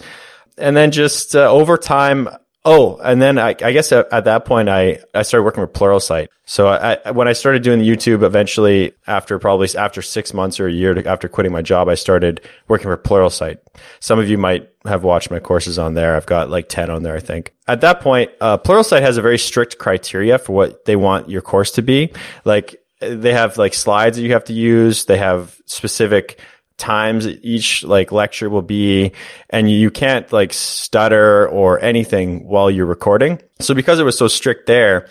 [0.57, 2.29] and then just uh, over time,
[2.63, 5.73] Oh, and then I, I guess at, at, that point I, I started working with
[5.73, 6.27] Pluralsight.
[6.45, 10.71] So I, when I started doing YouTube, eventually after probably after six months or a
[10.71, 13.57] year to, after quitting my job, I started working for Pluralsight.
[13.99, 16.15] Some of you might have watched my courses on there.
[16.15, 17.51] I've got like 10 on there, I think.
[17.67, 21.41] At that point, uh, Pluralsight has a very strict criteria for what they want your
[21.41, 22.11] course to be.
[22.45, 25.05] Like they have like slides that you have to use.
[25.05, 26.39] They have specific
[26.81, 29.13] times each like lecture will be
[29.49, 33.39] and you can't like stutter or anything while you're recording.
[33.59, 35.07] So because it was so strict there,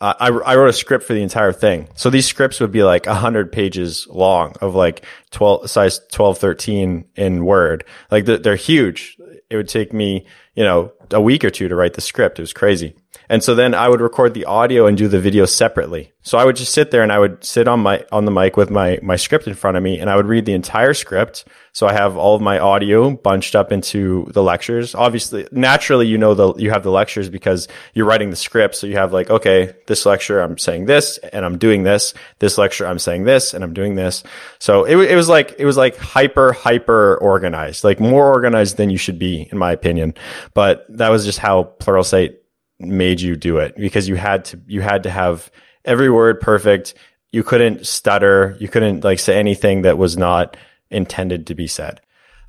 [0.00, 1.88] uh, I, I wrote a script for the entire thing.
[1.94, 6.38] So these scripts would be like a hundred pages long of like 12 size 12,
[6.38, 7.84] 13 in Word.
[8.10, 9.16] Like they're, they're huge.
[9.48, 12.38] It would take me, you know, a week or two to write the script.
[12.38, 12.94] It was crazy.
[13.28, 16.12] And so then I would record the audio and do the video separately.
[16.22, 18.56] So I would just sit there and I would sit on my, on the mic
[18.56, 21.44] with my, my script in front of me and I would read the entire script.
[21.72, 24.94] So I have all of my audio bunched up into the lectures.
[24.94, 28.76] Obviously, naturally, you know, the, you have the lectures because you're writing the script.
[28.76, 32.14] So you have like, okay, this lecture, I'm saying this and I'm doing this.
[32.38, 34.22] This lecture, I'm saying this and I'm doing this.
[34.60, 38.88] So it, it was like, it was like hyper, hyper organized, like more organized than
[38.88, 40.14] you should be, in my opinion.
[40.54, 42.36] But that was just how Pluralsight
[42.78, 45.50] made you do it because you had to you had to have
[45.84, 46.94] every word perfect.
[47.32, 48.56] You couldn't stutter.
[48.60, 50.56] You couldn't like say anything that was not
[50.90, 52.00] intended to be said.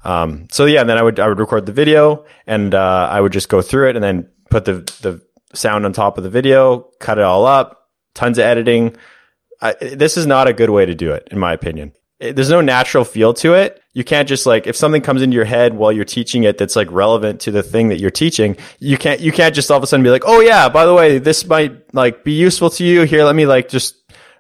[0.04, 3.20] Um, so yeah, and then I would I would record the video and uh, I
[3.22, 5.22] would just go through it and then put the the
[5.54, 8.96] sound on top of the video, cut it all up, tons of editing.
[9.62, 12.62] I, this is not a good way to do it, in my opinion there's no
[12.62, 13.82] natural feel to it.
[13.94, 16.76] You can't just like if something comes into your head while you're teaching it that's
[16.76, 19.84] like relevant to the thing that you're teaching, you can't you can't just all of
[19.84, 22.84] a sudden be like, "Oh yeah, by the way, this might like be useful to
[22.84, 23.04] you.
[23.04, 23.96] Here, let me like just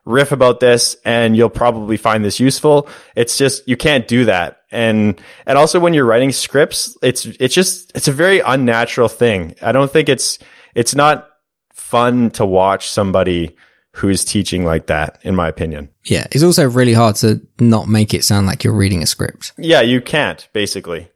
[0.05, 4.61] riff about this and you'll probably find this useful." It's just you can't do that.
[4.71, 9.55] And and also when you're writing scripts, it's it's just it's a very unnatural thing.
[9.61, 10.39] I don't think it's
[10.75, 11.29] it's not
[11.73, 13.55] fun to watch somebody
[13.95, 15.89] who's teaching like that, in my opinion.
[16.03, 16.27] Yeah.
[16.31, 19.53] It's also really hard to not make it sound like you're reading a script.
[19.57, 21.09] Yeah, you can't, basically.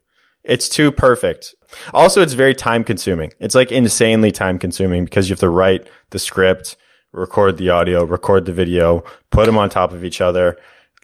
[0.45, 1.53] It's too perfect.
[1.93, 3.33] Also, it's very time consuming.
[3.39, 6.77] It's like insanely time consuming because you have to write the script,
[7.11, 10.57] record the audio, record the video, put them on top of each other,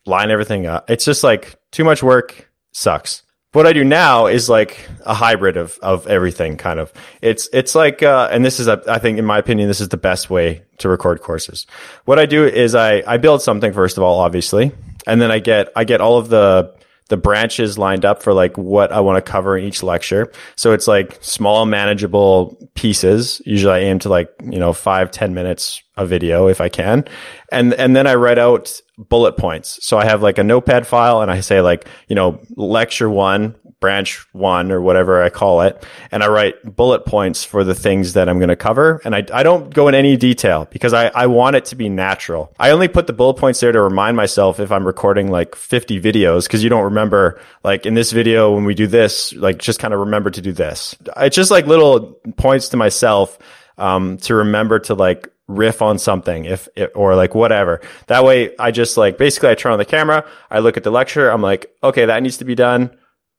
[0.06, 0.90] line everything up.
[0.90, 3.22] It's just like too much work sucks
[3.56, 6.92] what I do now is like a hybrid of, of everything kind of.
[7.22, 9.90] It's, it's like, uh, and this is, a, I think in my opinion, this is
[9.90, 11.66] the best way to record courses.
[12.04, 14.74] What I do is I, I build something first of all, obviously,
[15.08, 16.76] and then I get, I get all of the,
[17.10, 20.32] the branches lined up for like what I want to cover in each lecture.
[20.56, 23.42] So it's like small, manageable pieces.
[23.46, 27.06] Usually I aim to like, you know, five ten minutes a video if I can.
[27.52, 29.86] And, and then I write out bullet points.
[29.86, 33.56] So I have like a notepad file and I say like, you know, lecture one,
[33.80, 35.86] branch one or whatever I call it.
[36.12, 39.02] And I write bullet points for the things that I'm going to cover.
[39.06, 41.90] And I, I don't go in any detail because I, I want it to be
[41.90, 42.54] natural.
[42.60, 46.02] I only put the bullet points there to remind myself if I'm recording like 50
[46.02, 49.80] videos because you don't remember like in this video when we do this, like just
[49.80, 50.96] kind of remember to do this.
[51.18, 53.38] It's just like little points to myself
[53.78, 57.82] um, to remember to like riff on something if, if, or like whatever.
[58.08, 60.92] That way I just like basically I turn on the camera, I look at the
[60.92, 62.96] lecture, I'm like, okay, that needs to be done.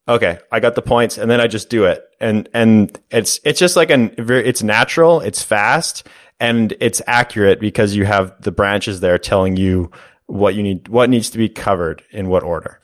[0.09, 2.03] Okay, I got the points and then I just do it.
[2.19, 6.07] And and it's it's just like an it's natural, it's fast
[6.39, 9.91] and it's accurate because you have the branches there telling you
[10.27, 12.79] what you need what needs to be covered in what order.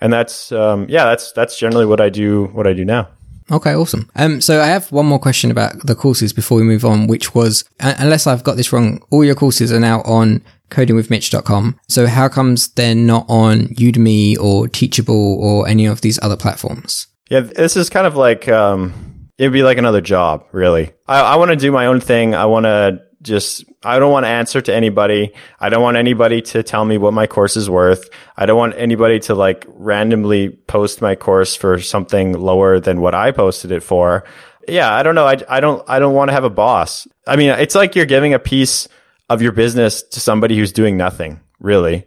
[0.00, 3.08] And that's um yeah, that's that's generally what I do what I do now.
[3.50, 4.10] Okay, awesome.
[4.14, 7.34] Um, so I have one more question about the courses before we move on, which
[7.34, 11.80] was, unless I've got this wrong, all your courses are now on codingwithmitch.com.
[11.88, 17.06] So how comes they're not on Udemy or Teachable or any of these other platforms?
[17.30, 20.92] Yeah, this is kind of like, um, it'd be like another job, really.
[21.06, 22.34] I, I want to do my own thing.
[22.34, 25.32] I want to just I don't want to answer to anybody.
[25.60, 28.08] I don't want anybody to tell me what my course is worth.
[28.36, 33.14] I don't want anybody to like randomly post my course for something lower than what
[33.14, 34.24] I posted it for.
[34.68, 35.26] Yeah, I don't know.
[35.26, 37.08] I, I don't I don't want to have a boss.
[37.26, 38.88] I mean, it's like you're giving a piece
[39.28, 42.06] of your business to somebody who's doing nothing, really.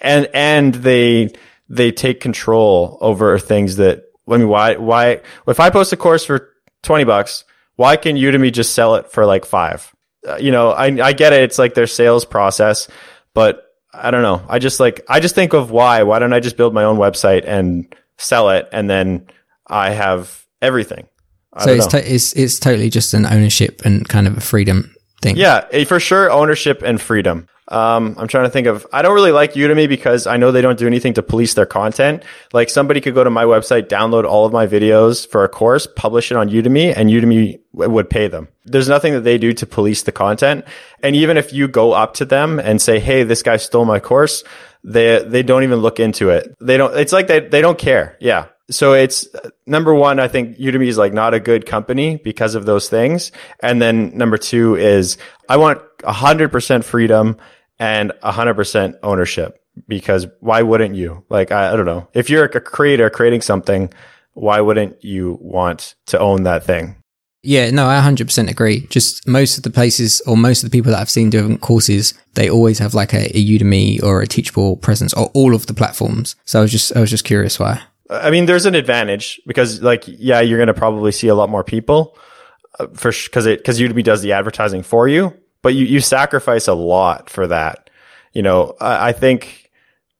[0.00, 1.30] And and they
[1.68, 6.24] they take control over things that I mean, why why if I post a course
[6.24, 6.50] for
[6.82, 7.44] 20 bucks,
[7.76, 9.94] why can Udemy just sell it for like 5?
[10.26, 11.42] Uh, you know, I I get it.
[11.42, 12.88] It's like their sales process,
[13.34, 14.42] but I don't know.
[14.48, 16.02] I just like I just think of why.
[16.02, 19.28] Why don't I just build my own website and sell it, and then
[19.66, 21.06] I have everything.
[21.52, 24.94] I so it's, to- it's it's totally just an ownership and kind of a freedom
[25.20, 25.36] thing.
[25.36, 27.48] Yeah, eh, for sure, ownership and freedom.
[27.70, 30.62] Um, I'm trying to think of, I don't really like Udemy because I know they
[30.62, 32.22] don't do anything to police their content.
[32.52, 35.86] Like somebody could go to my website, download all of my videos for a course,
[35.86, 38.48] publish it on Udemy and Udemy would pay them.
[38.64, 40.64] There's nothing that they do to police the content.
[41.02, 44.00] And even if you go up to them and say, Hey, this guy stole my
[44.00, 44.44] course,
[44.82, 46.56] they, they don't even look into it.
[46.60, 48.16] They don't, it's like they, they don't care.
[48.18, 52.16] Yeah so it's uh, number one, I think Udemy is like not a good company
[52.16, 53.32] because of those things.
[53.60, 55.16] And then number two is
[55.48, 57.38] I want hundred percent freedom
[57.78, 61.24] and 100% ownership because why wouldn't you?
[61.28, 62.08] Like, I, I, don't know.
[62.12, 63.92] If you're a creator creating something,
[64.32, 66.96] why wouldn't you want to own that thing?
[67.42, 68.86] Yeah, no, I 100% agree.
[68.88, 72.14] Just most of the places or most of the people that I've seen doing courses,
[72.34, 75.74] they always have like a, a Udemy or a Teachable presence or all of the
[75.74, 76.34] platforms.
[76.44, 77.80] So I was just, I was just curious why.
[78.10, 81.50] I mean, there's an advantage because like, yeah, you're going to probably see a lot
[81.50, 82.16] more people
[82.78, 86.68] uh, for, cause it, cause Udemy does the advertising for you but you, you sacrifice
[86.68, 87.90] a lot for that.
[88.32, 89.70] You know, I, I think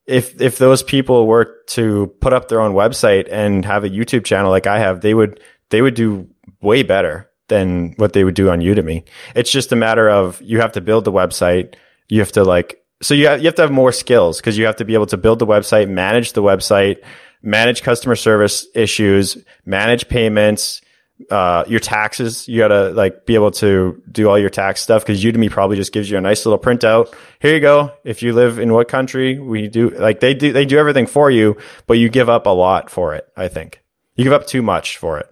[0.05, 4.25] if, if those people were to put up their own website and have a YouTube
[4.25, 6.27] channel like I have, they would, they would do
[6.61, 9.03] way better than what they would do on Udemy.
[9.35, 11.75] It's just a matter of you have to build the website.
[12.09, 14.75] You have to like, so you you have to have more skills because you have
[14.75, 16.97] to be able to build the website, manage the website,
[17.41, 20.81] manage customer service issues, manage payments,
[21.29, 22.47] uh, your taxes.
[22.47, 25.91] You gotta like be able to do all your tax stuff because Udemy probably just
[25.91, 27.13] gives you a nice little printout.
[27.39, 27.91] Here you go.
[28.03, 31.29] If you live in what country, we do like they do they do everything for
[31.29, 33.27] you, but you give up a lot for it.
[33.35, 33.81] I think
[34.15, 35.27] you give up too much for it.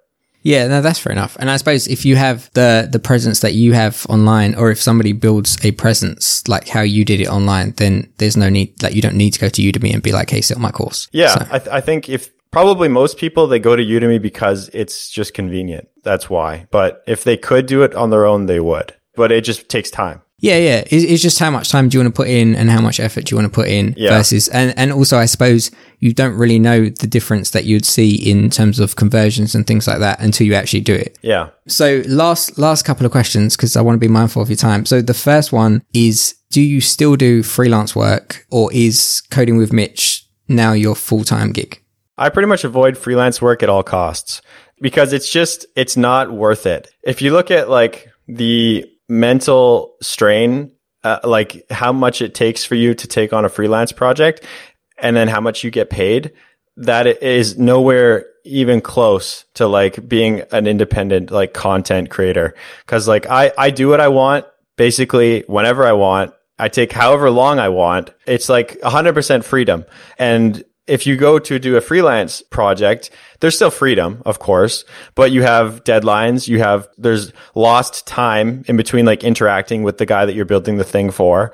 [0.47, 1.35] Yeah, no, that's fair enough.
[1.41, 4.81] And I suppose if you have the the presence that you have online, or if
[4.81, 8.87] somebody builds a presence like how you did it online, then there's no need that
[8.87, 11.09] like, you don't need to go to Udemy and be like, "Hey, sell my course."
[11.11, 11.47] Yeah, so.
[11.51, 15.33] I, th- I think if probably most people they go to Udemy because it's just
[15.33, 15.89] convenient.
[16.03, 16.67] That's why.
[16.71, 18.95] But if they could do it on their own, they would.
[19.17, 20.21] But it just takes time.
[20.39, 20.83] Yeah, yeah.
[20.85, 23.25] It's just how much time do you want to put in and how much effort
[23.25, 24.11] do you want to put in yeah.
[24.11, 28.13] versus, and, and also I suppose you don't really know the difference that you'd see
[28.29, 31.17] in terms of conversions and things like that until you actually do it.
[31.23, 31.49] Yeah.
[31.67, 34.85] So last, last couple of questions because I want to be mindful of your time.
[34.85, 39.73] So the first one is, do you still do freelance work or is coding with
[39.73, 41.81] Mitch now your full-time gig?
[42.15, 44.43] I pretty much avoid freelance work at all costs
[44.79, 46.89] because it's just, it's not worth it.
[47.01, 50.71] If you look at like the mental strain,
[51.03, 54.43] uh, like how much it takes for you to take on a freelance project
[54.97, 56.33] and then how much you get paid,
[56.77, 62.53] that is nowhere even close to like being an independent like content creator.
[62.85, 64.45] Cause like I, I do what I want
[64.77, 66.33] basically whenever I want.
[66.59, 68.11] I take however long I want.
[68.25, 69.85] It's like 100% freedom.
[70.17, 75.31] And if you go to do a freelance project, there's still freedom, of course, but
[75.31, 76.47] you have deadlines.
[76.47, 80.77] You have, there's lost time in between like interacting with the guy that you're building
[80.77, 81.53] the thing for.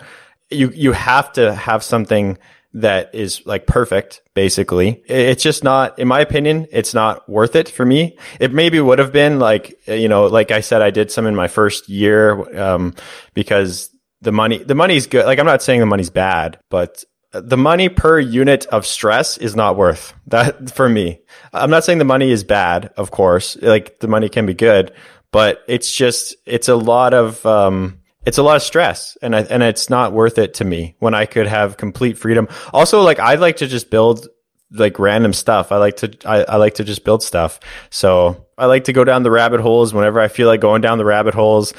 [0.49, 2.37] You, you have to have something
[2.75, 5.03] that is like perfect, basically.
[5.07, 8.17] It's just not, in my opinion, it's not worth it for me.
[8.39, 11.35] It maybe would have been like, you know, like I said, I did some in
[11.35, 12.95] my first year, um,
[13.33, 13.89] because
[14.21, 15.25] the money, the money's good.
[15.25, 17.03] Like I'm not saying the money's bad, but
[17.33, 21.21] the money per unit of stress is not worth that for me.
[21.51, 23.57] I'm not saying the money is bad, of course.
[23.61, 24.93] Like the money can be good,
[25.31, 29.41] but it's just, it's a lot of, um, it's a lot of stress and I,
[29.41, 32.47] and it's not worth it to me when I could have complete freedom.
[32.71, 34.27] Also, like I'd like to just build
[34.71, 35.71] like random stuff.
[35.71, 37.59] I like to, I, I like to just build stuff.
[37.89, 40.97] So I like to go down the rabbit holes whenever I feel like going down
[40.97, 41.73] the rabbit holes.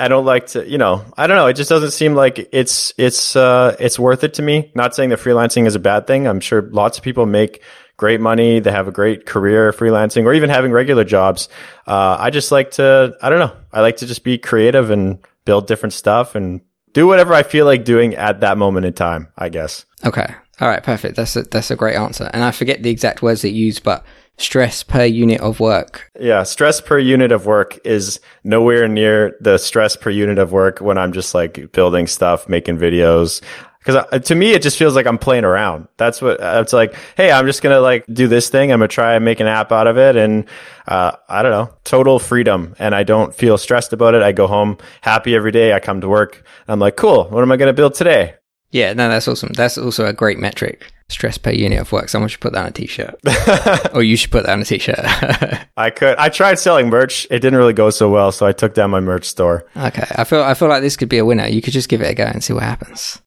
[0.00, 1.46] I don't like to, you know, I don't know.
[1.48, 4.70] It just doesn't seem like it's, it's, uh, it's worth it to me.
[4.74, 6.26] Not saying that freelancing is a bad thing.
[6.28, 7.62] I'm sure lots of people make
[7.96, 8.60] great money.
[8.60, 11.48] They have a great career freelancing or even having regular jobs.
[11.86, 13.56] Uh, I just like to, I don't know.
[13.72, 16.60] I like to just be creative and build different stuff and
[16.92, 19.84] do whatever I feel like doing at that moment in time, I guess.
[20.04, 20.32] Okay.
[20.60, 20.82] All right.
[20.82, 21.16] Perfect.
[21.16, 22.30] That's a, that's a great answer.
[22.32, 24.04] And I forget the exact words that you use, but
[24.38, 26.10] stress per unit of work.
[26.18, 26.42] Yeah.
[26.44, 30.96] Stress per unit of work is nowhere near the stress per unit of work when
[30.96, 33.42] I'm just like building stuff, making videos.
[33.84, 35.88] Cause to me, it just feels like I'm playing around.
[35.96, 36.94] That's what it's like.
[37.16, 38.70] Hey, I'm just to like do this thing.
[38.70, 40.16] I'm to try and make an app out of it.
[40.16, 40.44] And,
[40.86, 42.74] uh, I don't know, total freedom.
[42.78, 44.22] And I don't feel stressed about it.
[44.22, 45.72] I go home happy every day.
[45.72, 46.44] I come to work.
[46.66, 47.24] I'm like, cool.
[47.24, 48.34] What am I to build today?
[48.70, 49.52] Yeah, no, that's awesome.
[49.54, 50.92] That's also a great metric.
[51.08, 52.10] Stress per unit of work.
[52.10, 53.18] Someone should put that on a t-shirt.
[53.94, 54.98] or you should put that on a t-shirt.
[55.76, 56.18] I could.
[56.18, 57.26] I tried selling merch.
[57.30, 59.66] It didn't really go so well, so I took down my merch store.
[59.74, 60.06] Okay.
[60.16, 61.46] I feel I feel like this could be a winner.
[61.46, 63.22] You could just give it a go and see what happens.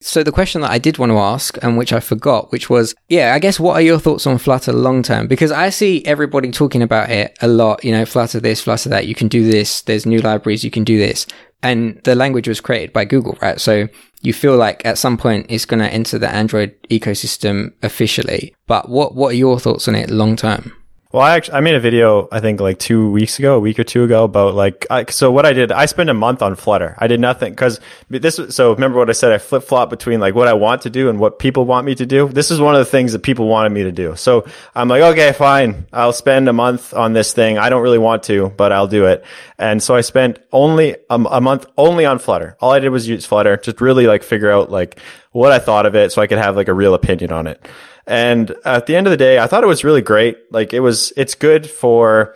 [0.00, 2.94] So the question that I did want to ask and which I forgot, which was,
[3.08, 5.26] yeah, I guess what are your thoughts on Flutter long term?
[5.26, 9.08] Because I see everybody talking about it a lot, you know, Flutter this, Flutter that,
[9.08, 11.26] you can do this, there's new libraries, you can do this.
[11.64, 13.60] And the language was created by Google, right?
[13.60, 13.88] So
[14.20, 18.54] you feel like at some point it's going to enter the Android ecosystem officially.
[18.66, 20.72] But what, what are your thoughts on it long term?
[21.10, 23.78] Well, I actually I made a video I think like two weeks ago, a week
[23.78, 25.72] or two ago about like I, so what I did.
[25.72, 26.94] I spent a month on Flutter.
[26.98, 27.80] I did nothing because
[28.10, 28.38] this.
[28.50, 29.32] So remember what I said.
[29.32, 31.94] I flip flop between like what I want to do and what people want me
[31.94, 32.28] to do.
[32.28, 34.16] This is one of the things that people wanted me to do.
[34.16, 34.44] So
[34.74, 35.86] I'm like, okay, fine.
[35.94, 37.56] I'll spend a month on this thing.
[37.56, 39.24] I don't really want to, but I'll do it.
[39.56, 42.58] And so I spent only a, a month only on Flutter.
[42.60, 45.00] All I did was use Flutter, just really like figure out like
[45.32, 47.66] what I thought of it, so I could have like a real opinion on it.
[48.08, 50.50] And at the end of the day, I thought it was really great.
[50.50, 52.34] Like it was, it's good for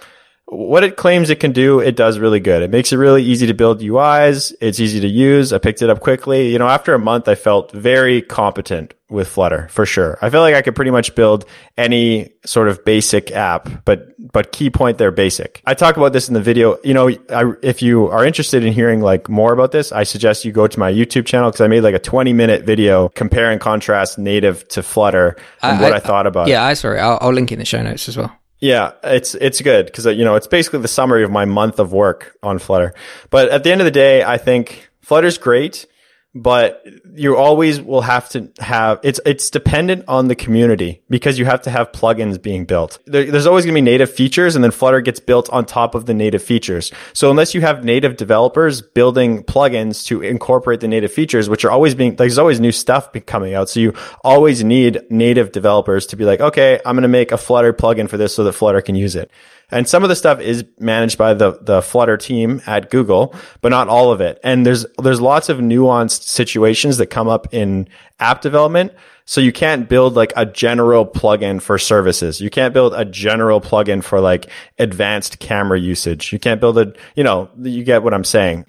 [0.53, 1.81] what it claims it can do.
[1.81, 2.63] It does really good.
[2.63, 4.53] It makes it really easy to build UIs.
[4.61, 5.51] It's easy to use.
[5.51, 6.53] I picked it up quickly.
[6.53, 10.19] You know, after a month, I felt very competent with Flutter for sure.
[10.21, 11.47] I feel like I could pretty much build
[11.79, 15.63] any sort of basic app, but but key point there, basic.
[15.65, 16.79] I talk about this in the video.
[16.85, 20.45] You know, I, if you are interested in hearing like more about this, I suggest
[20.45, 23.51] you go to my YouTube channel because I made like a 20 minute video compare
[23.51, 26.69] and contrast native to Flutter and I, what I, I, thought about yeah, it.
[26.69, 28.37] Yeah, sorry, I'll, I'll link in the show notes as well.
[28.63, 31.93] Yeah, it's it's good because you know it's basically the summary of my month of
[31.93, 32.95] work on Flutter.
[33.29, 35.87] But at the end of the day, I think Flutter's great
[36.35, 41.45] but you always will have to have it's it's dependent on the community because you
[41.45, 42.99] have to have plugins being built.
[43.07, 45.95] There, there's always going to be native features, and then Flutter gets built on top
[45.95, 46.91] of the native features.
[47.13, 51.71] So unless you have native developers building plugins to incorporate the native features, which are
[51.71, 56.07] always being like there's always new stuff coming out, so you always need native developers
[56.07, 58.53] to be like, okay, I'm going to make a Flutter plugin for this so that
[58.53, 59.31] Flutter can use it.
[59.73, 63.71] And some of the stuff is managed by the, the Flutter team at Google, but
[63.71, 64.39] not all of it.
[64.45, 67.89] And there's, there's lots of nuanced situations that come up in
[68.21, 68.93] app development.
[69.25, 72.41] So you can't build like a general plugin for services.
[72.41, 76.33] You can't build a general plugin for like advanced camera usage.
[76.33, 78.67] You can't build a, you know, you get what I'm saying.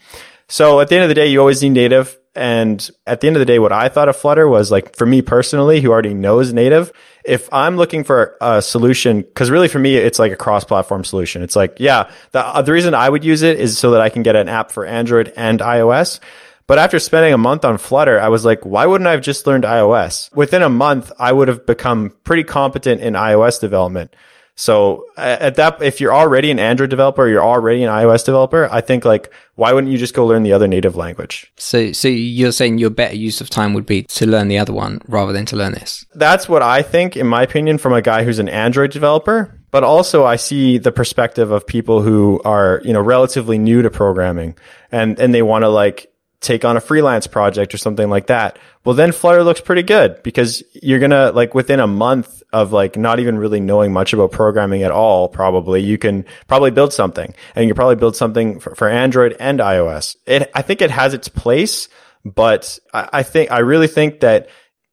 [0.47, 2.17] So at the end of the day, you always need native.
[2.35, 5.05] And at the end of the day, what I thought of Flutter was like, for
[5.05, 6.91] me personally, who already knows native,
[7.23, 11.43] if I'm looking for a solution, because really for me, it's like a cross-platform solution.
[11.43, 14.09] It's like, yeah, the, uh, the reason I would use it is so that I
[14.09, 16.19] can get an app for Android and iOS.
[16.65, 19.45] But after spending a month on Flutter, I was like, why wouldn't I have just
[19.45, 20.33] learned iOS?
[20.33, 24.15] Within a month, I would have become pretty competent in iOS development.
[24.55, 28.81] So at that, if you're already an Android developer, you're already an iOS developer, I
[28.81, 31.51] think like, why wouldn't you just go learn the other native language?
[31.57, 34.73] So, so you're saying your better use of time would be to learn the other
[34.73, 36.05] one rather than to learn this?
[36.13, 39.59] That's what I think, in my opinion, from a guy who's an Android developer.
[39.71, 43.89] But also I see the perspective of people who are, you know, relatively new to
[43.89, 44.55] programming
[44.91, 46.12] and, and they want to like,
[46.43, 48.59] take on a freelance project or something like that.
[48.85, 52.71] Well, then Flutter looks pretty good because you're going to like within a month of
[52.71, 56.93] like not even really knowing much about programming at all, probably you can probably build
[56.93, 60.15] something and you can probably build something for, for Android and iOS.
[60.27, 61.87] It, I think it has its place,
[62.23, 64.49] but I, I think, I really think that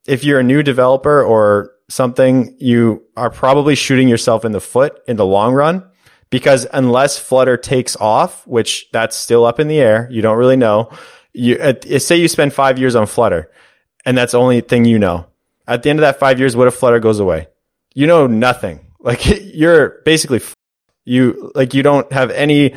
[0.07, 5.01] if you're a new developer or something, you are probably shooting yourself in the foot
[5.07, 5.84] in the long run
[6.30, 10.57] because unless Flutter takes off, which that's still up in the air, you don't really
[10.57, 10.90] know
[11.32, 13.50] you say you spend five years on Flutter,
[14.04, 15.26] and that's the only thing you know.
[15.66, 17.48] At the end of that five years, what if Flutter goes away?
[17.94, 18.86] You know nothing.
[19.02, 19.22] Like
[19.54, 20.42] you're basically
[21.06, 22.74] you like you don't have any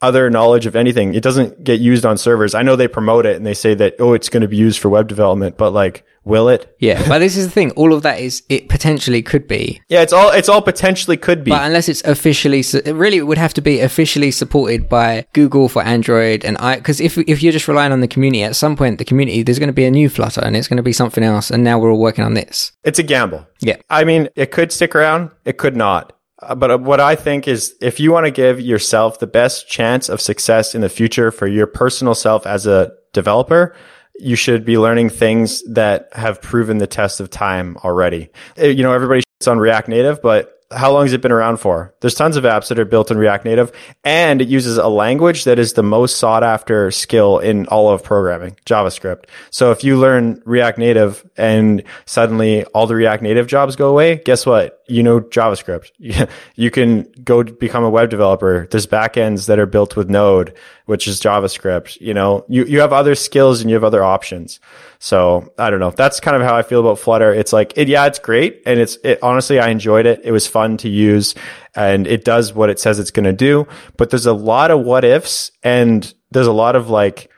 [0.00, 1.14] other knowledge of anything.
[1.14, 2.54] It doesn't get used on servers.
[2.54, 4.80] I know they promote it and they say that, oh, it's going to be used
[4.80, 6.74] for web development, but like, will it?
[6.78, 7.70] Yeah, but this is the thing.
[7.72, 11.44] All of that is it potentially could be, Yeah, it's all, it's all potentially could
[11.44, 11.50] be.
[11.50, 15.68] but unless it's officially, su- it really would have to be officially supported by Google
[15.68, 16.76] for Android and I.
[16.76, 19.58] Because if if you're just relying on the community, at some point the community there's
[19.58, 21.78] going to be a new Flutter and it's going to be something else, and now
[21.78, 22.72] we're all working on this.
[22.84, 23.46] It's a gamble.
[23.60, 23.76] Yeah.
[23.88, 25.30] I mean, it could stick around.
[25.44, 26.12] It could not.
[26.42, 29.68] Uh, But uh, what I think is if you want to give yourself the best
[29.68, 33.74] chance of success in the future for your personal self as a developer,
[34.20, 38.30] you should be learning things that have proven the test of time already.
[38.58, 41.56] Uh, You know, everybody shits on React Native, but how long has it been around
[41.56, 41.92] for?
[42.00, 43.72] There's tons of apps that are built in React Native
[44.04, 48.04] and it uses a language that is the most sought after skill in all of
[48.04, 49.24] programming, JavaScript.
[49.50, 54.16] So if you learn React Native and suddenly all the React Native jobs go away,
[54.24, 54.79] guess what?
[54.90, 55.90] You know JavaScript.
[56.56, 58.66] You can go become a web developer.
[58.70, 60.54] There's backends that are built with Node,
[60.86, 62.00] which is JavaScript.
[62.00, 64.60] You know, you, you have other skills and you have other options.
[64.98, 65.90] So I don't know.
[65.90, 67.32] That's kind of how I feel about Flutter.
[67.32, 68.62] It's like, it, yeah, it's great.
[68.66, 70.20] And it's, it, honestly, I enjoyed it.
[70.24, 71.34] It was fun to use
[71.74, 73.66] and it does what it says it's going to do.
[73.96, 77.30] But there's a lot of what ifs and there's a lot of like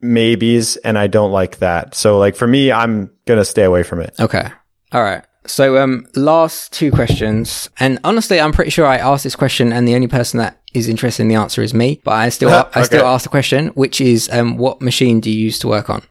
[0.00, 1.94] maybes and I don't like that.
[1.94, 4.14] So like for me, I'm going to stay away from it.
[4.18, 4.48] Okay.
[4.92, 5.24] All right.
[5.46, 9.88] So, um, last two questions, and honestly, I'm pretty sure I asked this question, and
[9.88, 12.00] the only person that is interested in the answer is me.
[12.04, 15.38] But I still, I still ask the question, which is, um, what machine do you
[15.38, 16.02] use to work on?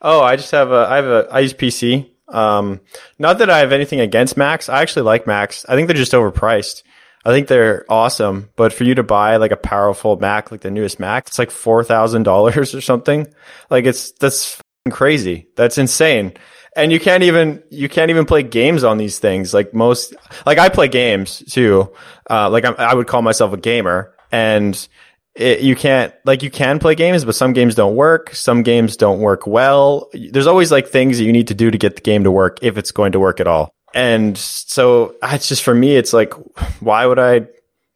[0.00, 2.10] Oh, I just have a, I have a, I use PC.
[2.28, 2.80] Um,
[3.18, 4.68] not that I have anything against Macs.
[4.68, 5.64] I actually like Macs.
[5.68, 6.82] I think they're just overpriced.
[7.24, 10.70] I think they're awesome, but for you to buy like a powerful Mac, like the
[10.70, 13.26] newest Mac, it's like $4,000 or something.
[13.68, 15.48] Like it's, that's crazy.
[15.56, 16.34] That's insane.
[16.76, 19.54] And you can't even, you can't even play games on these things.
[19.54, 20.14] Like most,
[20.44, 21.92] like I play games too.
[22.28, 24.88] Uh, like I'm, I would call myself a gamer and
[25.34, 28.34] it, you can't like you can play games, but some games don't work.
[28.34, 30.10] Some games don't work well.
[30.12, 32.58] There's always like things that you need to do to get the game to work
[32.62, 33.74] if it's going to work at all.
[33.94, 36.32] And so it's just for me, it's like,
[36.80, 37.46] why would I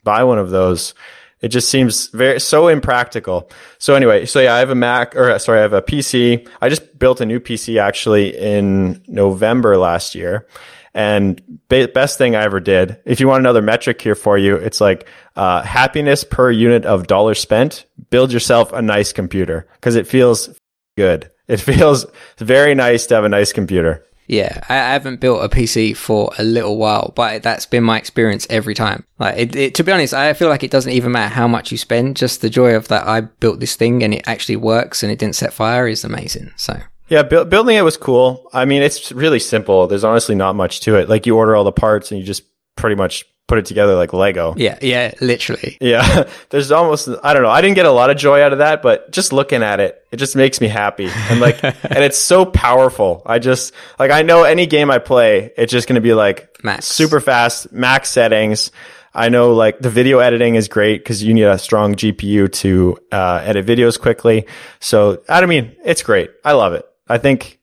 [0.04, 0.94] buy one of those?
[1.40, 3.50] It just seems very so impractical.
[3.78, 6.46] So anyway, so yeah, I have a Mac or uh, sorry, I have a PC.
[6.60, 10.46] I just built a new PC actually in November last year.
[10.92, 12.98] And be- best thing I ever did.
[13.04, 17.06] If you want another metric here for you, it's like uh, happiness per unit of
[17.06, 17.86] dollar spent.
[18.10, 20.50] Build yourself a nice computer because it feels
[20.96, 21.30] good.
[21.48, 22.06] It feels
[22.38, 24.04] very nice to have a nice computer.
[24.30, 28.46] Yeah, I, haven't built a PC for a little while, but that's been my experience
[28.48, 29.04] every time.
[29.18, 31.72] Like, it, it, to be honest, I feel like it doesn't even matter how much
[31.72, 32.16] you spend.
[32.16, 35.18] Just the joy of that I built this thing and it actually works and it
[35.18, 36.52] didn't set fire is amazing.
[36.54, 36.78] So,
[37.08, 38.48] Yeah, bu- building it was cool.
[38.52, 39.88] I mean, it's really simple.
[39.88, 41.08] There's honestly not much to it.
[41.08, 42.44] Like you order all the parts and you just
[42.76, 44.54] pretty much put it together like Lego.
[44.56, 45.76] yeah, yeah, literally.
[45.80, 47.50] Yeah, there's almost I don't know.
[47.50, 50.06] I didn't get a lot of joy out of that, but just looking at it,
[50.12, 51.08] it just makes me happy.
[51.28, 53.22] And like, and it's so powerful.
[53.26, 56.86] I just like I know any game I play, it's just gonna be like Max.
[56.86, 58.70] super fast, max settings.
[59.12, 62.98] I know like the video editing is great because you need a strong GPU to
[63.10, 64.46] uh, edit videos quickly.
[64.78, 66.30] So I don't mean, it's great.
[66.44, 66.86] I love it.
[67.08, 67.58] I think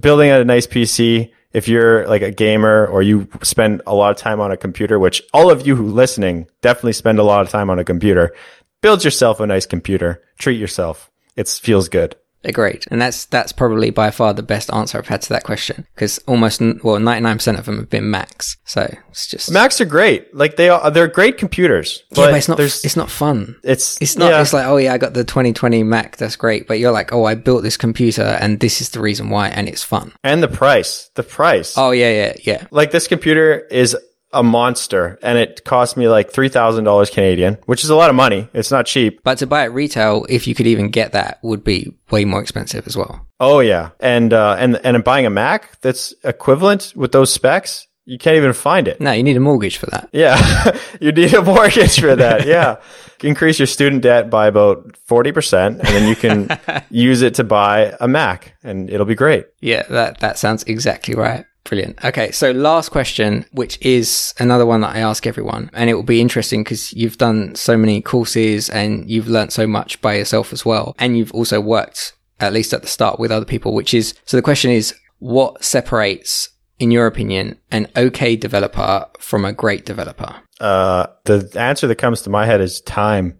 [0.00, 4.18] building a nice PC, if you're like a gamer or you spend a lot of
[4.18, 7.48] time on a computer, which all of you who listening definitely spend a lot of
[7.48, 8.34] time on a computer,
[8.82, 10.22] build yourself a nice computer.
[10.38, 11.10] Treat yourself.
[11.34, 12.14] It feels good.
[12.46, 12.84] Agreed.
[12.90, 16.18] And that's that's probably by far the best answer I've had to that question because
[16.26, 18.56] almost well 99% of them have been Macs.
[18.64, 20.34] So it's just Macs are great.
[20.34, 22.02] Like they are, they're great computers.
[22.10, 23.56] But, yeah, but it's not it's not fun.
[23.64, 24.30] it's, It's not.
[24.30, 24.40] yeah.
[24.40, 26.16] It's like, oh yeah, I got the 2020 Mac.
[26.16, 26.66] That's great.
[26.68, 29.68] But you're like, oh, I built this computer, and this is the reason why, and
[29.68, 30.12] it's fun.
[30.24, 31.76] and the price, the price.
[31.76, 32.66] Oh yeah, yeah, yeah.
[32.70, 33.96] Like this computer is
[34.36, 38.48] a monster and it cost me like $3,000 Canadian, which is a lot of money.
[38.52, 39.20] It's not cheap.
[39.24, 42.40] But to buy it retail, if you could even get that, would be way more
[42.40, 43.26] expensive as well.
[43.40, 43.90] Oh yeah.
[44.00, 48.52] And, uh, and, and buying a Mac that's equivalent with those specs, you can't even
[48.52, 49.00] find it.
[49.00, 50.08] No, you need a mortgage for that.
[50.12, 50.78] Yeah.
[51.00, 52.46] you need a mortgage for that.
[52.46, 52.76] Yeah.
[53.22, 56.48] Increase your student debt by about 40% and then you can
[56.90, 59.46] use it to buy a Mac and it'll be great.
[59.60, 61.46] Yeah, that that sounds exactly right.
[61.66, 62.04] Brilliant.
[62.04, 66.04] Okay, so last question, which is another one that I ask everyone, and it will
[66.04, 70.52] be interesting because you've done so many courses and you've learned so much by yourself
[70.52, 73.74] as well, and you've also worked at least at the start with other people.
[73.74, 79.44] Which is so the question is, what separates, in your opinion, an okay developer from
[79.44, 80.36] a great developer?
[80.60, 83.38] Uh, the answer that comes to my head is time.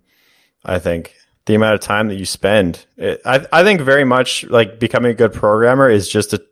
[0.65, 1.15] I think
[1.45, 2.87] the amount of time that you spend.
[2.97, 6.45] It, I I think very much like becoming a good programmer is just a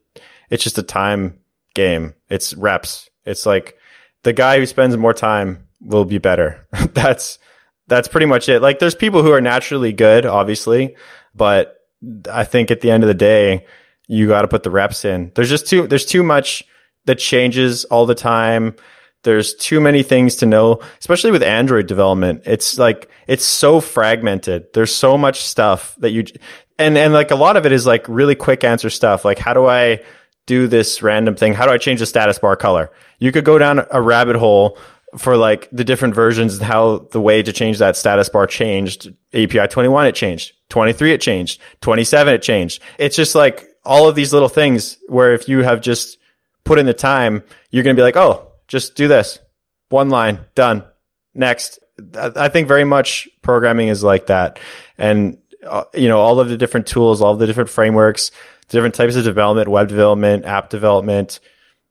[0.51, 1.41] it's just a time
[1.75, 2.15] game.
[2.29, 3.09] It's reps.
[3.25, 3.77] It's like
[4.23, 6.67] the guy who spends more time will be better.
[6.93, 7.39] That's
[7.87, 8.63] that's pretty much it.
[8.63, 10.97] Like there's people who are naturally good, obviously,
[11.35, 11.77] but
[12.31, 13.67] I think at the end of the day,
[14.07, 15.33] you got to put the reps in.
[15.35, 16.65] There's just too, there's too much
[17.07, 18.77] that changes all the time.
[19.23, 22.43] There's too many things to know, especially with Android development.
[22.45, 24.67] It's like, it's so fragmented.
[24.75, 26.25] There's so much stuff that you,
[26.79, 29.25] and, and like a lot of it is like really quick answer stuff.
[29.25, 30.03] Like, how do I
[30.47, 31.55] do this random thing?
[31.55, 32.91] How do I change the status bar color?
[33.19, 34.79] You could go down a rabbit hole
[35.17, 39.13] for like the different versions, and how the way to change that status bar changed.
[39.33, 40.53] API 21, it changed.
[40.71, 41.61] 23, it changed.
[41.81, 42.83] 27, it changed.
[42.99, 46.19] It's just like all of these little things where if you have just
[46.65, 49.39] put in the time, you're going to be like, oh, just do this.
[49.91, 50.85] One line, done.
[51.35, 51.79] Next.
[52.17, 54.59] I think very much programming is like that.
[54.99, 58.33] And, uh, you know, all of the different tools, all of the different frameworks,
[58.69, 61.41] different types of development, web development, app development,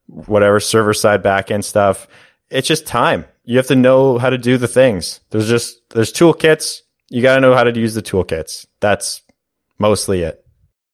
[0.07, 2.07] whatever server side backend stuff
[2.53, 3.25] it's just time.
[3.43, 5.19] You have to know how to do the things.
[5.31, 6.81] There's just, there's toolkits.
[7.09, 8.65] You got to know how to use the toolkits.
[8.79, 9.21] That's
[9.79, 10.39] mostly it.